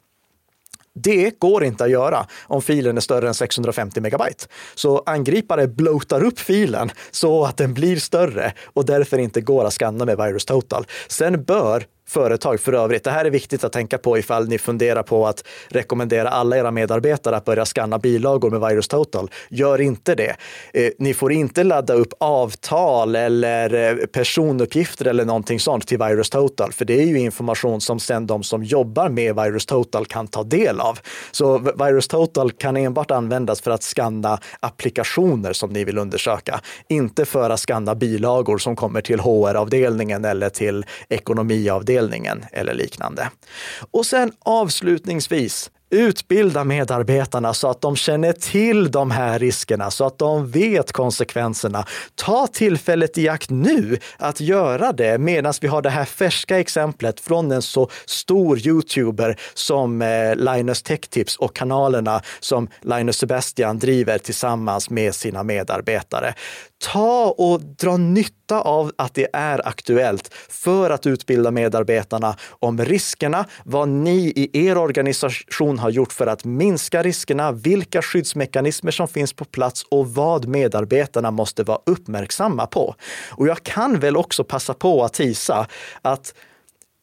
Det 0.94 1.38
går 1.38 1.64
inte 1.64 1.84
att 1.84 1.90
göra 1.90 2.26
om 2.42 2.62
filen 2.62 2.96
är 2.96 3.00
större 3.00 3.28
än 3.28 3.34
650 3.34 4.00
megabyte. 4.00 4.44
Så 4.74 5.02
angripare 5.06 5.68
bloatar 5.68 6.24
upp 6.24 6.38
filen 6.38 6.90
så 7.10 7.44
att 7.44 7.56
den 7.56 7.74
blir 7.74 7.96
större 7.96 8.52
och 8.74 8.84
därför 8.84 9.18
inte 9.18 9.40
går 9.40 9.64
att 9.64 9.72
skanna 9.72 10.04
med 10.04 10.16
Virus 10.16 10.44
Total. 10.44 10.86
Sen 11.08 11.44
bör 11.44 11.84
företag 12.08 12.60
för 12.60 12.72
övrigt. 12.72 13.04
Det 13.04 13.10
här 13.10 13.24
är 13.24 13.30
viktigt 13.30 13.64
att 13.64 13.72
tänka 13.72 13.98
på 13.98 14.18
ifall 14.18 14.48
ni 14.48 14.58
funderar 14.58 15.02
på 15.02 15.26
att 15.26 15.44
rekommendera 15.68 16.28
alla 16.28 16.56
era 16.56 16.70
medarbetare 16.70 17.36
att 17.36 17.44
börja 17.44 17.64
skanna 17.64 17.98
bilagor 17.98 18.50
med 18.50 18.60
Virus 18.60 18.88
Total. 18.88 19.30
Gör 19.48 19.80
inte 19.80 20.14
det. 20.14 20.36
Eh, 20.72 20.90
ni 20.98 21.14
får 21.14 21.32
inte 21.32 21.64
ladda 21.64 21.94
upp 21.94 22.12
avtal 22.20 23.16
eller 23.16 23.74
eh, 23.74 24.06
personuppgifter 24.06 25.04
eller 25.04 25.24
någonting 25.24 25.60
sånt 25.60 25.86
till 25.86 25.98
Virus 25.98 26.30
Total, 26.30 26.72
för 26.72 26.84
det 26.84 27.02
är 27.02 27.06
ju 27.06 27.18
information 27.18 27.80
som 27.80 28.00
sen 28.00 28.26
de 28.26 28.42
som 28.42 28.64
jobbar 28.64 29.08
med 29.08 29.34
Virus 29.34 29.66
Total 29.66 30.06
kan 30.06 30.26
ta 30.26 30.42
del 30.42 30.80
av. 30.80 30.98
Så 31.30 31.58
Virus 31.58 32.08
Total 32.08 32.52
kan 32.52 32.76
enbart 32.76 33.10
användas 33.10 33.60
för 33.60 33.70
att 33.70 33.82
skanna 33.82 34.38
applikationer 34.60 35.52
som 35.52 35.70
ni 35.70 35.84
vill 35.84 35.98
undersöka, 35.98 36.60
inte 36.88 37.24
för 37.24 37.50
att 37.50 37.60
skanna 37.60 37.94
bilagor 37.94 38.58
som 38.58 38.76
kommer 38.76 39.00
till 39.00 39.20
HR-avdelningen 39.20 40.24
eller 40.24 40.48
till 40.48 40.84
ekonomiavdelningen 41.08 41.97
avdelningen 41.98 42.44
eller 42.52 42.74
liknande. 42.74 43.30
Och 43.90 44.06
sen 44.06 44.32
avslutningsvis, 44.44 45.70
Utbilda 45.90 46.64
medarbetarna 46.64 47.54
så 47.54 47.68
att 47.68 47.80
de 47.80 47.96
känner 47.96 48.32
till 48.32 48.90
de 48.90 49.10
här 49.10 49.38
riskerna, 49.38 49.90
så 49.90 50.04
att 50.04 50.18
de 50.18 50.50
vet 50.50 50.92
konsekvenserna. 50.92 51.84
Ta 52.14 52.46
tillfället 52.46 53.18
i 53.18 53.28
akt 53.28 53.50
nu 53.50 53.98
att 54.18 54.40
göra 54.40 54.92
det 54.92 55.18
medan 55.18 55.54
vi 55.60 55.68
har 55.68 55.82
det 55.82 55.90
här 55.90 56.04
färska 56.04 56.60
exemplet 56.60 57.20
från 57.20 57.52
en 57.52 57.62
så 57.62 57.88
stor 58.06 58.66
youtuber 58.66 59.36
som 59.54 60.02
eh, 60.02 60.36
Linus 60.36 60.82
Tech 60.82 61.00
Tips 61.00 61.36
och 61.36 61.56
kanalerna 61.56 62.22
som 62.40 62.68
Linus 62.82 63.16
Sebastian 63.16 63.78
driver 63.78 64.18
tillsammans 64.18 64.90
med 64.90 65.14
sina 65.14 65.42
medarbetare 65.42 66.34
ta 66.84 67.34
och 67.38 67.60
dra 67.60 67.96
nytta 67.96 68.37
av 68.56 68.92
att 68.96 69.14
det 69.14 69.28
är 69.32 69.68
aktuellt 69.68 70.34
för 70.48 70.90
att 70.90 71.06
utbilda 71.06 71.50
medarbetarna 71.50 72.36
om 72.50 72.84
riskerna, 72.84 73.44
vad 73.64 73.88
ni 73.88 74.32
i 74.36 74.66
er 74.66 74.78
organisation 74.78 75.78
har 75.78 75.90
gjort 75.90 76.12
för 76.12 76.26
att 76.26 76.44
minska 76.44 77.02
riskerna, 77.02 77.52
vilka 77.52 78.02
skyddsmekanismer 78.02 78.90
som 78.90 79.08
finns 79.08 79.32
på 79.32 79.44
plats 79.44 79.84
och 79.90 80.14
vad 80.14 80.48
medarbetarna 80.48 81.30
måste 81.30 81.62
vara 81.62 81.78
uppmärksamma 81.86 82.66
på. 82.66 82.94
Och 83.30 83.48
jag 83.48 83.62
kan 83.62 84.00
väl 84.00 84.16
också 84.16 84.44
passa 84.44 84.74
på 84.74 85.04
att 85.04 85.12
tisa 85.12 85.66
att 86.02 86.34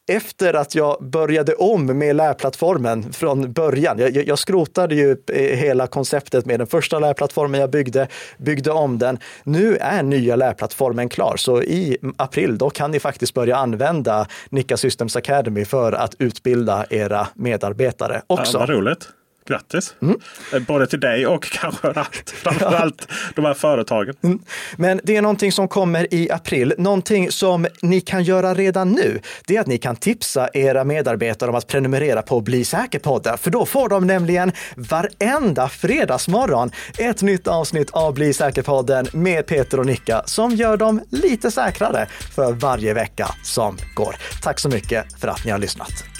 efter 0.06 0.54
att 0.54 0.74
jag 0.74 1.04
började 1.04 1.54
om 1.54 1.98
med 1.98 2.16
lärplattformen 2.16 3.12
från 3.12 3.52
början. 3.52 3.98
Jag, 3.98 4.16
jag 4.16 4.38
skrotade 4.38 4.94
ju 4.94 5.16
eh, 5.32 5.58
hela 5.58 5.86
konceptet 5.86 6.46
med 6.46 6.60
den 6.60 6.66
första 6.66 6.98
lärplattformen 6.98 7.60
jag 7.60 7.70
byggde, 7.70 8.08
byggde 8.38 8.70
om 8.70 8.98
den. 8.98 9.18
Nu 9.44 9.76
är 9.76 10.02
nya 10.02 10.36
lärplattformen 10.36 11.08
klar, 11.08 11.36
så 11.36 11.62
i 11.62 11.98
april 12.16 12.58
då 12.58 12.70
kan 12.70 12.90
ni 12.90 13.00
faktiskt 13.00 13.34
börja 13.34 13.56
använda 13.56 14.26
Nika 14.48 14.76
Systems 14.76 15.16
Academy 15.16 15.64
för 15.64 15.92
att 15.92 16.14
utbilda 16.18 16.86
era 16.90 17.28
medarbetare 17.34 18.22
också. 18.26 18.52
Ja, 18.52 18.58
vad 18.58 18.68
roligt. 18.68 19.08
Grattis! 19.46 19.94
Mm. 20.02 20.20
Eh, 20.54 20.60
både 20.60 20.86
till 20.86 21.00
dig 21.00 21.26
och 21.26 21.44
kanske 21.52 21.94
framförallt 22.34 23.08
de 23.34 23.44
här 23.44 23.54
företagen. 23.54 24.14
Mm. 24.22 24.38
Men 24.76 25.00
det 25.04 25.16
är 25.16 25.22
någonting 25.22 25.52
som 25.52 25.68
kommer 25.68 26.14
i 26.14 26.30
april. 26.30 26.74
Någonting 26.78 27.30
som 27.30 27.66
ni 27.82 28.00
kan 28.00 28.24
göra 28.24 28.54
redan 28.54 28.92
nu. 28.92 29.20
Det 29.46 29.56
är 29.56 29.60
att 29.60 29.66
ni 29.66 29.78
kan 29.78 29.96
tipsa 29.96 30.48
era 30.54 30.84
medarbetare 30.84 31.50
om 31.50 31.56
att 31.56 31.66
prenumerera 31.66 32.22
på 32.22 32.40
Bli 32.40 32.64
säker-podden. 32.64 33.38
För 33.38 33.50
då 33.50 33.66
får 33.66 33.88
de 33.88 34.06
nämligen 34.06 34.52
varenda 34.76 35.68
fredagsmorgon 35.68 36.70
ett 36.98 37.22
nytt 37.22 37.48
avsnitt 37.48 37.90
av 37.90 38.14
Bli 38.14 38.32
säker-podden 38.32 39.06
med 39.12 39.46
Peter 39.46 39.80
och 39.80 39.86
Nicka 39.86 40.22
som 40.26 40.50
gör 40.50 40.76
dem 40.76 41.00
lite 41.10 41.50
säkrare 41.50 42.08
för 42.34 42.52
varje 42.52 42.94
vecka 42.94 43.28
som 43.42 43.76
går. 43.94 44.16
Tack 44.42 44.60
så 44.60 44.68
mycket 44.68 45.20
för 45.20 45.28
att 45.28 45.44
ni 45.44 45.50
har 45.50 45.58
lyssnat. 45.58 46.15